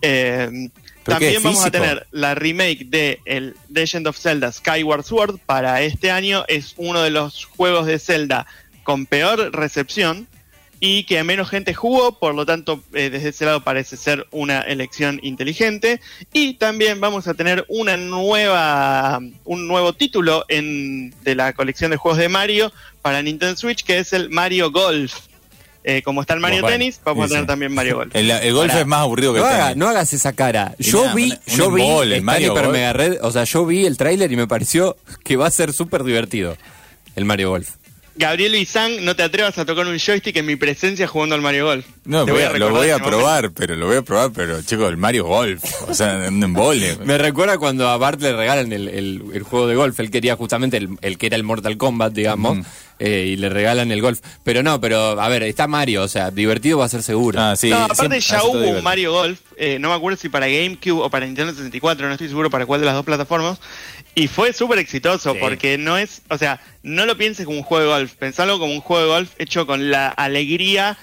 Eh, 0.00 0.70
¿Pero 1.04 1.18
qué, 1.18 1.24
también 1.26 1.42
vamos 1.42 1.64
a 1.64 1.70
tener 1.70 2.06
la 2.12 2.34
remake 2.34 2.84
de 2.86 3.20
el 3.24 3.56
Legend 3.68 4.06
of 4.06 4.18
Zelda 4.18 4.52
Skyward 4.52 5.04
Sword 5.04 5.38
para 5.46 5.82
este 5.82 6.10
año. 6.10 6.44
Es 6.48 6.74
uno 6.76 7.02
de 7.02 7.10
los 7.10 7.44
juegos 7.44 7.86
de 7.86 7.98
Zelda 7.98 8.46
con 8.84 9.06
peor 9.06 9.52
recepción 9.52 10.28
y 10.84 11.04
que 11.04 11.22
menos 11.22 11.48
gente 11.48 11.74
jugó, 11.74 12.18
por 12.18 12.34
lo 12.34 12.44
tanto, 12.44 12.82
eh, 12.92 13.08
desde 13.08 13.28
ese 13.28 13.44
lado 13.44 13.62
parece 13.62 13.96
ser 13.96 14.26
una 14.32 14.62
elección 14.62 15.20
inteligente. 15.22 16.00
Y 16.32 16.54
también 16.54 17.00
vamos 17.00 17.28
a 17.28 17.34
tener 17.34 17.64
una 17.68 17.96
nueva, 17.96 19.20
un 19.44 19.68
nuevo 19.68 19.92
título 19.92 20.44
en, 20.48 21.14
de 21.22 21.36
la 21.36 21.52
colección 21.52 21.92
de 21.92 21.96
juegos 21.98 22.18
de 22.18 22.28
Mario 22.28 22.72
para 23.00 23.22
Nintendo 23.22 23.54
Switch, 23.56 23.84
que 23.84 23.98
es 23.98 24.12
el 24.12 24.28
Mario 24.30 24.72
Golf. 24.72 25.14
Eh, 25.84 26.02
como 26.02 26.20
está 26.20 26.34
el 26.34 26.40
Mario 26.40 26.62
Bueno, 26.62 26.76
Tennis, 26.78 27.00
vamos 27.04 27.26
sí, 27.26 27.26
a 27.26 27.28
tener 27.28 27.42
sí. 27.44 27.46
también 27.46 27.72
Mario 27.74 27.96
Golf. 27.98 28.14
El, 28.16 28.30
el 28.32 28.52
golf 28.52 28.74
es 28.74 28.86
más 28.86 29.00
aburrido 29.02 29.34
que 29.34 29.38
No, 29.40 29.46
el 29.48 29.52
haga- 29.54 29.64
tenis. 29.68 29.76
no 29.76 29.88
hagas 29.88 30.12
esa 30.12 30.32
cara. 30.32 30.74
Yo 30.80 31.02
nada, 31.02 31.14
vi, 31.14 31.30
un 31.30 31.38
yo 31.56 31.70
vi, 31.70 31.82
en 32.12 32.24
Mario 32.24 32.54
Golf. 32.54 32.68
Mega 32.72 32.92
Red, 32.92 33.18
o 33.22 33.30
sea, 33.30 33.44
yo 33.44 33.64
vi 33.66 33.86
el 33.86 33.96
tráiler 33.96 34.30
y 34.32 34.36
me 34.36 34.48
pareció 34.48 34.96
que 35.22 35.36
va 35.36 35.46
a 35.46 35.50
ser 35.52 35.72
súper 35.72 36.02
divertido 36.02 36.56
el 37.14 37.24
Mario 37.24 37.50
Golf. 37.50 37.70
Gabriel 38.14 38.52
Bizán, 38.52 39.04
no 39.04 39.16
te 39.16 39.22
atrevas 39.22 39.56
a 39.58 39.64
tocar 39.64 39.86
un 39.86 39.98
joystick 39.98 40.36
en 40.36 40.46
mi 40.46 40.56
presencia 40.56 41.06
jugando 41.06 41.34
al 41.34 41.40
Mario 41.40 41.64
Golf. 41.66 41.86
No, 42.04 42.26
voy 42.26 42.42
a- 42.42 42.52
lo 42.52 42.70
voy 42.70 42.90
a 42.90 42.98
momento. 42.98 43.08
probar, 43.08 43.50
pero 43.52 43.74
lo 43.74 43.86
voy 43.86 43.96
a 43.96 44.02
probar, 44.02 44.30
pero 44.34 44.60
chicos, 44.62 44.88
el 44.90 44.96
Mario 44.98 45.24
Golf, 45.24 45.62
o 45.88 45.94
sea, 45.94 46.26
un 46.28 46.42
embole. 46.42 46.96
Me 47.04 47.16
recuerda 47.16 47.56
cuando 47.58 47.88
a 47.88 47.96
Bart 47.96 48.20
le 48.20 48.34
regalan 48.36 48.72
el, 48.72 48.88
el- 48.88 49.22
el 49.32 49.42
juego 49.42 49.66
de 49.66 49.76
golf. 49.76 49.98
Él 50.00 50.10
quería 50.10 50.36
justamente 50.36 50.76
el, 50.76 50.90
el 51.00 51.16
que 51.16 51.26
era 51.26 51.36
el 51.36 51.42
Mortal 51.44 51.76
Kombat, 51.78 52.12
digamos. 52.12 52.58
Eh, 53.04 53.26
y 53.32 53.36
le 53.36 53.48
regalan 53.48 53.90
el 53.90 54.00
golf. 54.00 54.20
Pero 54.44 54.62
no, 54.62 54.80
pero 54.80 55.20
a 55.20 55.28
ver, 55.28 55.42
está 55.42 55.66
Mario, 55.66 56.02
o 56.02 56.08
sea, 56.08 56.30
divertido 56.30 56.78
va 56.78 56.84
a 56.84 56.88
ser 56.88 57.02
seguro. 57.02 57.40
Ah, 57.40 57.56
sí, 57.56 57.70
no, 57.70 57.76
aparte 57.78 57.96
siempre- 57.96 58.20
ya 58.20 58.44
hubo 58.44 58.78
un. 58.78 58.84
Mario 58.84 59.12
Golf, 59.12 59.40
eh, 59.56 59.78
no 59.80 59.88
me 59.88 59.94
acuerdo 59.94 60.16
si 60.18 60.28
para 60.28 60.46
GameCube 60.46 61.02
o 61.02 61.10
para 61.10 61.26
Nintendo 61.26 61.52
64, 61.52 62.06
no 62.06 62.12
estoy 62.12 62.28
seguro 62.28 62.48
para 62.50 62.64
cuál 62.66 62.80
de 62.80 62.86
las 62.86 62.94
dos 62.94 63.04
plataformas, 63.04 63.58
y 64.14 64.28
fue 64.28 64.52
súper 64.52 64.78
exitoso 64.78 65.32
Sí. 65.32 65.38
porque 65.40 65.78
no 65.78 65.98
es, 65.98 66.22
o 66.28 66.38
sea, 66.38 66.60
no 66.82 67.06
lo 67.06 67.16
pienses 67.16 67.44
como 67.46 67.58
un 67.58 67.64
juego 67.64 67.84
de 67.84 67.90
golf, 68.00 68.12
pensalo 68.14 68.58
como 68.58 68.72
un 68.72 68.80
juego 68.80 69.02
de 69.04 69.08
golf 69.10 69.30
hecho 69.38 69.66
con 69.66 69.90
la 69.90 70.08
alegría 70.08 70.96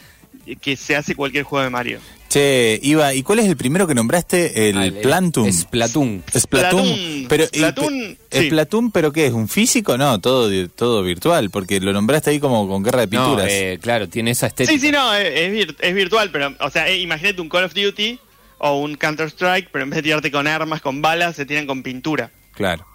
que 0.61 0.77
se 0.77 0.95
hace 0.95 1.15
cualquier 1.15 1.43
juego 1.43 1.63
de 1.63 1.69
Mario. 1.69 1.99
Che, 2.29 2.79
Iva, 2.83 3.13
¿y 3.15 3.23
cuál 3.23 3.39
es 3.39 3.47
el 3.47 3.57
primero 3.57 3.87
que 3.87 3.95
nombraste? 3.95 4.69
El 4.69 4.77
Ah, 4.77 4.85
el- 4.85 4.93
Plantum. 4.93 5.51
Splatoon. 5.51 6.23
Splatoon. 6.31 6.85
Splatoon. 6.85 7.25
Pero, 7.27 7.43
y- 7.45 7.57
Splatoon, 7.57 8.17
¿Es 8.29 8.39
sí. 8.41 8.47
Splatoon, 8.47 8.91
pero 8.91 9.11
qué 9.11 9.25
es? 9.25 9.33
¿Un 9.33 9.47
físico? 9.49 9.97
No, 9.97 10.19
todo, 10.21 10.49
todo 10.69 11.01
virtual, 11.01 11.49
porque 11.49 11.79
lo 11.79 11.91
nombraste 11.91 12.29
ahí 12.29 12.39
como 12.39 12.67
con 12.67 12.83
guerra 12.83 13.07
de 13.07 13.17
No, 13.17 13.25
pinturas. 13.25 13.47
eh, 13.51 13.79
claro, 13.81 14.07
tiene 14.07 14.29
esa 14.31 14.45
estética. 14.47 14.71
Sí, 14.79 14.79
sí, 14.85 14.91
no, 14.91 15.11
es, 15.15 15.25
es 15.27 15.51
vir- 15.51 15.75
es 15.79 15.95
virtual, 15.95 16.29
pero, 16.31 16.53
o 16.59 16.69
sea, 16.69 16.87
eh, 16.87 16.99
imagínate 16.99 17.41
un 17.41 17.49
Call 17.49 17.63
of 17.63 17.73
Duty 17.73 18.19
o 18.59 18.79
un 18.79 18.95
Counter-Strike, 18.95 19.69
pero 19.71 19.83
en 19.85 19.89
vez 19.89 19.97
de 19.97 20.03
tirarte 20.03 20.31
con 20.31 20.45
armas, 20.45 20.81
con 20.81 21.01
balas, 21.01 21.35
se 21.35 21.45
tiran 21.47 21.65
con 21.65 21.81
pintura. 21.81 22.29
Claro. 22.53 22.85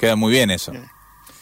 Queda 0.00 0.16
muy 0.16 0.32
bien 0.32 0.50
eso. 0.50 0.72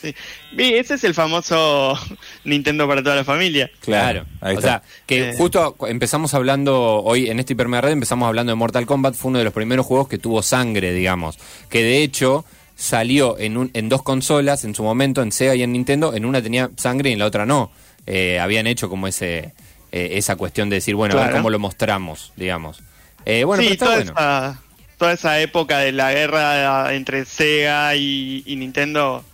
Sí. 0.00 0.14
Ese 0.56 0.94
es 0.94 1.04
el 1.04 1.14
famoso 1.14 1.98
Nintendo 2.44 2.86
para 2.86 3.02
toda 3.02 3.16
la 3.16 3.24
familia. 3.24 3.70
Claro. 3.80 4.24
Ahí 4.40 4.54
o 4.54 4.58
está. 4.58 4.68
sea, 4.68 4.82
que 5.06 5.30
Eh. 5.30 5.34
justo 5.36 5.76
empezamos 5.88 6.34
hablando 6.34 7.02
hoy 7.02 7.28
en 7.30 7.40
este 7.40 7.54
Hipermega 7.54 7.80
Red, 7.82 7.92
empezamos 7.92 8.26
hablando 8.28 8.50
de 8.52 8.56
Mortal 8.56 8.86
Kombat, 8.86 9.14
fue 9.14 9.30
uno 9.30 9.38
de 9.38 9.44
los 9.44 9.52
primeros 9.52 9.84
juegos 9.86 10.08
que 10.08 10.18
tuvo 10.18 10.42
sangre, 10.42 10.92
digamos. 10.92 11.38
Que 11.68 11.82
de 11.82 12.02
hecho 12.02 12.44
salió 12.76 13.36
en, 13.38 13.56
un, 13.56 13.70
en 13.74 13.88
dos 13.88 14.02
consolas 14.02 14.64
en 14.64 14.74
su 14.74 14.84
momento, 14.84 15.20
en 15.22 15.32
Sega 15.32 15.54
y 15.56 15.62
en 15.64 15.72
Nintendo. 15.72 16.14
En 16.14 16.24
una 16.24 16.40
tenía 16.40 16.70
sangre 16.76 17.10
y 17.10 17.14
en 17.14 17.18
la 17.18 17.26
otra 17.26 17.44
no. 17.44 17.72
Eh, 18.06 18.38
habían 18.40 18.66
hecho 18.66 18.88
como 18.88 19.08
ese 19.08 19.52
eh, 19.90 20.10
esa 20.12 20.36
cuestión 20.36 20.68
de 20.70 20.76
decir, 20.76 20.94
bueno, 20.94 21.18
a 21.18 21.24
ver 21.24 21.32
cómo 21.32 21.50
lo 21.50 21.58
mostramos, 21.58 22.32
digamos. 22.36 22.80
Eh, 23.24 23.42
bueno, 23.44 23.62
sí, 23.62 23.70
pero 23.70 23.72
está 23.72 23.84
toda, 23.86 23.96
bueno. 23.96 24.12
esa, 24.12 24.62
toda 24.96 25.12
esa 25.12 25.40
época 25.40 25.78
de 25.78 25.92
la 25.92 26.12
guerra 26.12 26.94
entre 26.94 27.24
Sega 27.24 27.94
y, 27.96 28.42
y 28.46 28.56
Nintendo, 28.56 29.24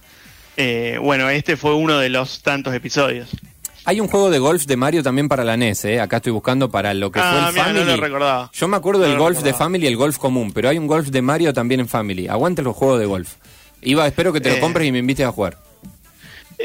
eh, 0.56 0.98
bueno, 1.00 1.28
este 1.30 1.56
fue 1.56 1.74
uno 1.74 1.98
de 1.98 2.08
los 2.08 2.42
tantos 2.42 2.74
episodios. 2.74 3.28
Hay 3.86 4.00
un 4.00 4.08
juego 4.08 4.30
de 4.30 4.38
golf 4.38 4.64
de 4.64 4.76
Mario 4.76 5.02
también 5.02 5.28
para 5.28 5.44
la 5.44 5.56
NES, 5.58 5.84
¿eh? 5.84 6.00
Acá 6.00 6.16
estoy 6.16 6.32
buscando 6.32 6.70
para 6.70 6.94
lo 6.94 7.12
que 7.12 7.20
fue 7.20 7.28
Ah, 7.28 7.46
el 7.48 7.52
mira, 7.54 7.66
no 7.68 7.74
Family. 7.80 7.96
lo 7.96 8.02
recordaba. 8.02 8.50
Yo 8.54 8.66
me 8.68 8.76
acuerdo 8.78 9.02
del 9.02 9.12
No 9.14 9.18
golf 9.18 9.40
de. 9.42 9.52
Family 9.52 9.84
y 9.84 9.88
el 9.88 9.96
golf 9.96 10.16
común, 10.16 10.52
pero 10.52 10.70
hay 10.70 10.78
un 10.78 10.86
golf 10.86 11.08
de 11.08 11.20
Mario 11.20 11.52
también 11.52 11.80
en 11.80 11.88
Family. 11.88 12.26
Aguante 12.28 12.62
los 12.62 12.74
juegos 12.74 12.98
de 12.98 13.04
golf. 13.06 13.34
Iba, 13.82 14.06
espero 14.06 14.32
que 14.32 14.40
te 14.40 14.48
lo 14.48 14.54
Eh. 14.56 14.60
compres 14.60 14.88
y 14.88 14.92
me 14.92 15.00
invites 15.00 15.26
a 15.26 15.32
jugar. 15.32 15.58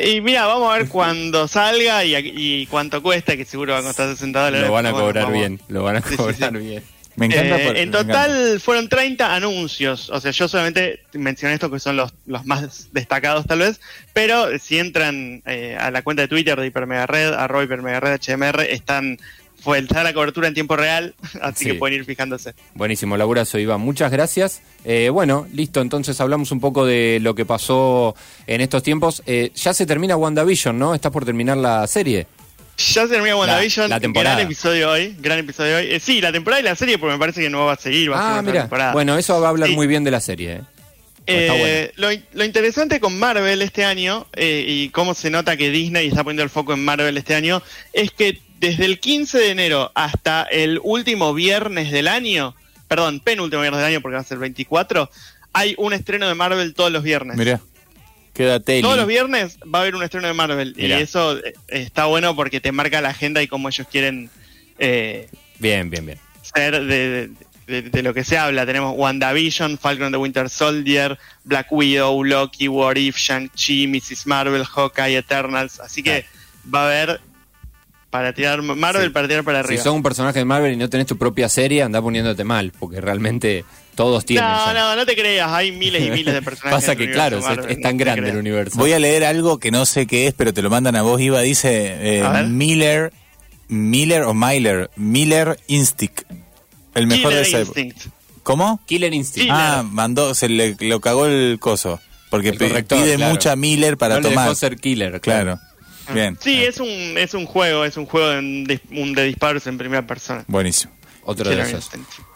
Y 0.02 0.21
mira, 0.21 0.45
vamos 0.45 0.71
a 0.73 0.78
ver 0.78 0.88
cuando 0.88 1.47
salga 1.49 2.06
y, 2.06 2.15
y 2.15 2.67
cuánto 2.67 3.02
cuesta, 3.04 3.36
que 3.36 3.43
seguro 3.43 3.73
va 3.73 3.80
a 3.80 3.84
costar 3.84 4.08
60 4.08 4.45
dólares. 4.45 4.67
Lo 4.67 4.73
van 4.73 4.86
a 4.86 4.91
cobrar 4.93 5.30
bien, 5.34 5.60
lo 5.67 5.84
van 5.84 5.97
a 5.97 6.02
Sí, 6.02 6.10
sí, 6.12 6.15
cobrar 6.15 6.52
sí. 6.54 6.58
bien. 6.58 6.84
Me 7.19 7.25
encanta. 7.27 7.62
Eh, 7.62 7.65
por- 7.67 7.77
en 7.77 7.89
me 7.89 7.97
total 7.97 8.32
encanta. 8.32 8.60
fueron 8.60 8.89
30 8.89 9.36
anuncios. 9.36 10.10
O 10.10 10.19
sea, 10.19 10.32
yo 10.32 10.47
solamente 10.47 10.99
mencioné 11.13 11.55
estos 11.55 11.71
que 11.71 11.79
son 11.79 11.97
los, 11.97 12.13
los 12.25 12.45
más 12.45 12.88
destacados 12.93 13.45
tal 13.45 13.60
vez. 13.60 13.79
Pero 14.13 14.47
si 14.60 14.79
entran 14.79 15.41
eh, 15.45 15.77
a 15.79 15.91
la 15.91 16.01
cuenta 16.01 16.21
de 16.23 16.27
Twitter 16.27 16.60
de 16.60 16.67
Hipermegared, 16.67 17.34
arroba 17.34 17.63
Hipermegared 17.63 18.19
HMR, 18.19 18.62
están, 18.71 19.17
fue, 19.62 19.79
está 19.79 20.03
la 20.03 20.13
cobertura 20.13 20.47
en 20.47 20.53
tiempo 20.53 20.75
real. 20.75 21.13
Así 21.41 21.65
Sí. 21.65 21.71
que 21.71 21.73
pueden 21.75 21.99
ir 21.99 22.05
fijándose. 22.05 22.53
Buenísimo, 22.73 23.17
laburazo, 23.17 23.60
Iván. 23.60 23.82
Muchas 23.82 24.12
gracias. 24.12 24.62
Eh, 24.86 25.10
bueno, 25.10 25.47
listo, 25.53 25.82
entonces 25.82 26.19
hablamos 26.21 26.51
un 26.51 26.60
poco 26.60 26.86
de 26.86 27.19
lo 27.21 27.36
que 27.36 27.45
pasó 27.45 28.15
en 28.47 28.62
estos 28.62 28.82
tiempos. 28.84 29.21
Eh, 29.25 29.51
ya 29.55 29.73
se 29.73 29.86
termina 29.86 30.15
WandaVision, 30.15 30.79
¿no? 30.79 30.95
Estás 30.95 31.12
por 31.12 31.25
terminar 31.25 31.58
la 31.58 31.86
serie. 31.88 32.27
Ya 32.80 33.02
se 33.04 33.08
termina 33.10 33.36
WandaVision. 33.36 33.89
la 33.89 34.00
temporada. 34.00 34.36
Gran 34.38 34.46
episodio 34.48 34.89
hoy. 34.92 35.15
Gran 35.20 35.39
episodio 35.39 35.78
hoy. 35.78 35.88
Eh, 35.92 36.00
sí, 36.00 36.22
la 36.22 36.32
temporada 36.32 36.62
y 36.62 36.63
la 36.63 36.76
serie, 36.76 36.98
porque 36.98 37.13
me 37.13 37.20
parece 37.20 37.42
que 37.42 37.50
no 37.50 37.65
va 37.65 37.74
a 37.74 37.78
seguir. 37.78 38.12
Va 38.12 38.15
a 38.15 38.30
ser 38.32 38.39
Ah, 38.39 38.42
mira. 38.42 38.62
temporada. 38.62 38.94
Bueno, 38.94 39.18
eso 39.18 39.39
va 39.42 39.48
a 39.48 39.50
hablar 39.50 39.70
Sí. 39.70 39.76
muy 39.76 39.86
bien 39.88 40.04
de 40.04 40.12
la 40.12 40.22
serie. 40.22 40.54
¿eh? 40.54 40.62
Está 41.26 41.56
Eh, 41.58 41.92
lo, 41.98 42.08
lo 42.34 42.44
interesante 42.46 43.00
con 43.00 43.20
Marvel 43.20 43.62
este 43.62 43.84
año, 43.86 44.26
eh, 44.34 44.63
y 44.68 44.89
cómo 44.89 45.13
se 45.13 45.30
nota 45.30 45.58
que 45.58 45.70
Disney 45.70 46.08
está 46.08 46.24
poniendo 46.24 46.44
el 46.44 46.50
foco 46.50 46.74
en 46.74 46.84
Marvel 46.84 47.18
este 47.18 47.36
año, 47.36 47.62
es 47.94 48.12
que 48.12 48.42
desde 48.60 48.86
el 48.86 49.00
15 49.00 49.38
de 49.38 49.50
enero 49.52 49.92
hasta 49.94 50.44
el 50.44 50.80
último 50.84 51.34
viernes 51.34 51.92
del 51.92 52.08
año, 52.08 52.56
perdón, 52.88 53.20
penúltimo 53.20 53.62
viernes 53.62 53.80
del 53.82 53.92
año 53.94 54.02
porque 54.02 54.15
va 54.15 54.22
a 54.22 54.24
ser 54.26 54.36
el 54.36 54.39
24, 54.42 55.10
hay 55.54 55.76
un 55.78 55.94
estreno 55.94 56.28
de 56.28 56.34
Marvel 56.36 56.74
todos 56.74 56.92
los 56.92 57.04
viernes. 57.04 57.38
Mirá. 57.38 57.60
Todos 58.45 58.97
los 58.97 59.08
viernes 59.08 59.58
va 59.63 59.80
a 59.80 59.82
haber 59.84 59.95
un 59.95 60.04
estreno 60.04 60.28
de 60.28 60.34
Marvel. 60.34 60.73
Mirá. 60.78 60.99
Y 60.99 61.02
eso 61.04 61.38
eh, 61.38 61.54
está 61.69 62.06
bueno 62.06 62.36
porque 62.36 62.60
te 62.62 62.71
marca 62.71 63.02
la 63.02 63.10
agenda 63.10 63.41
y 63.41 63.47
cómo 63.47 63.69
ellos 63.69 63.88
quieren 63.91 64.30
eh, 64.78 65.28
Bien, 65.60 65.89
bien, 65.89 66.06
bien. 66.06 66.19
ser 66.41 66.84
de, 66.86 67.30
de- 67.67 67.82
de 67.84 68.02
lo 68.04 68.13
que 68.13 68.23
se 68.23 68.38
habla. 68.38 68.65
Tenemos 68.65 68.95
WandaVision, 68.97 69.78
Falcon 69.78 70.12
the 70.12 70.17
Winter 70.17 70.49
Soldier, 70.49 71.17
Black 71.43 71.67
Widow, 71.71 72.23
Loki, 72.23 72.67
What 72.67 72.95
If, 72.95 73.17
Shang-Chi, 73.17 73.88
Mrs. 73.88 74.25
Marvel, 74.25 74.63
Hawkeye, 74.65 75.17
Eternals. 75.17 75.80
Así 75.80 76.02
que 76.02 76.25
va 76.73 76.84
a 76.84 76.86
haber 76.88 77.21
para 78.10 78.34
tirar 78.34 78.62
Marvel, 78.63 79.04
Sí. 79.04 79.10
para 79.10 79.28
tirar 79.28 79.43
para 79.43 79.60
Si 79.62 79.65
arriba. 79.67 79.84
sos 79.84 79.93
un 79.93 80.02
personaje 80.02 80.39
de 80.39 80.45
Marvel 80.45 80.73
y 80.73 80.78
no 80.78 80.89
tenés 80.89 81.06
tu 81.06 81.15
propia 81.17 81.47
serie, 81.47 81.84
anda 81.84 82.02
poniéndote 82.02 82.43
mal, 82.43 82.71
porque 82.80 82.99
realmente 83.02 83.65
todos 83.99 84.23
tienen. 84.23 84.49
no, 84.49 84.65
ya. 84.67 84.73
no, 84.73 84.95
no 84.95 85.05
te 85.05 85.13
creas, 85.13 85.51
hay 85.51 85.73
miles 85.73 86.07
y 86.07 86.09
miles 86.09 86.33
de 86.33 86.41
personajes. 86.41 86.71
Pasa 86.79 86.93
en 86.93 87.01
el 87.01 87.07
que, 87.07 87.12
claro, 87.12 87.39
es, 87.39 87.45
es 87.67 87.81
tan 87.81 87.97
no 87.97 87.99
grande 88.05 88.29
el 88.29 88.38
universo. 88.38 88.79
Voy 88.79 88.93
a 88.93 88.99
leer 88.99 89.25
algo 89.25 89.59
que 89.59 89.71
no 89.71 89.85
sé 89.85 90.07
qué 90.07 90.27
es, 90.27 90.33
pero 90.33 90.53
te 90.53 90.62
lo 90.62 90.69
mandan 90.69 90.95
a 90.95 91.01
vos, 91.01 91.19
Iba. 91.19 91.41
Dice 91.41 91.97
eh. 91.99 92.43
Miller, 92.47 93.12
Miller 93.67 94.21
o 94.21 94.33
Myler, 94.33 94.89
Miller 94.95 95.59
Instinct. 95.67 96.21
El 96.95 97.07
mejor 97.07 97.33
de 97.33 97.43
Killer 97.43 97.59
ese. 97.62 97.81
Instinct. 97.81 98.05
¿Cómo? 98.43 98.79
Killer 98.85 99.13
Instinct. 99.13 99.49
Sí. 99.49 99.51
Ah, 99.51 99.83
mandó, 99.85 100.33
se 100.33 100.47
le 100.47 100.77
lo 100.79 101.01
cagó 101.01 101.25
el 101.25 101.57
coso. 101.59 101.99
Porque 102.29 102.57
corrector, 102.57 102.99
pide 103.03 103.15
claro. 103.17 103.33
mucha 103.33 103.57
Miller 103.57 103.97
para 103.97 104.15
no 104.15 104.21
le 104.21 104.29
tomar. 104.29 104.45
dejó 104.45 104.55
ser 104.55 104.77
killer, 104.77 105.19
Claro. 105.19 105.59
Bien. 106.13 106.38
Sí, 106.41 106.63
es 106.63 106.79
un, 106.79 106.88
es 107.17 107.33
un 107.33 107.45
juego, 107.45 107.83
es 107.83 107.97
un 107.97 108.05
juego 108.05 108.29
de, 108.29 108.79
de 108.89 109.23
disparos 109.25 109.67
en 109.67 109.77
primera 109.77 110.07
persona. 110.07 110.45
Buenísimo. 110.47 110.93
Otro 111.23 111.49
de 111.49 111.57
Killer 111.57 111.67
esos. 111.67 111.89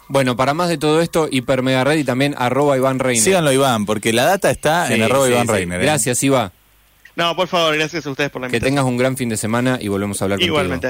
Bueno, 0.08 0.36
para 0.36 0.52
más 0.54 0.68
de 0.68 0.76
todo 0.78 1.00
esto, 1.00 1.28
Hiper 1.30 1.62
Mega 1.62 1.82
Red 1.84 1.98
y 1.98 2.04
también 2.04 2.34
arroba 2.38 2.76
Iván 2.76 2.98
Reiner. 2.98 3.22
Síganlo, 3.24 3.52
Iván, 3.52 3.86
porque 3.86 4.12
la 4.12 4.24
data 4.24 4.50
está 4.50 4.86
Sí, 4.88 4.94
en 4.94 5.02
arroba 5.02 5.26
sí, 5.26 5.32
Iván 5.32 5.46
sí. 5.46 5.52
Reiner. 5.52 5.80
¿eh? 5.80 5.84
Gracias, 5.84 6.22
Iva. 6.22 6.52
No, 7.16 7.34
por 7.36 7.46
favor, 7.48 7.76
gracias 7.76 8.04
a 8.06 8.10
ustedes 8.10 8.28
por 8.30 8.42
la 8.42 8.48
Que 8.48 8.56
invitación. 8.56 8.74
tengas 8.76 8.84
un 8.90 8.96
gran 8.98 9.16
fin 9.16 9.28
de 9.28 9.36
semana 9.36 9.78
y 9.80 9.88
volvemos 9.88 10.20
a 10.20 10.24
hablar 10.24 10.38
contigo. 10.38 10.56
Igualmente. 10.56 10.88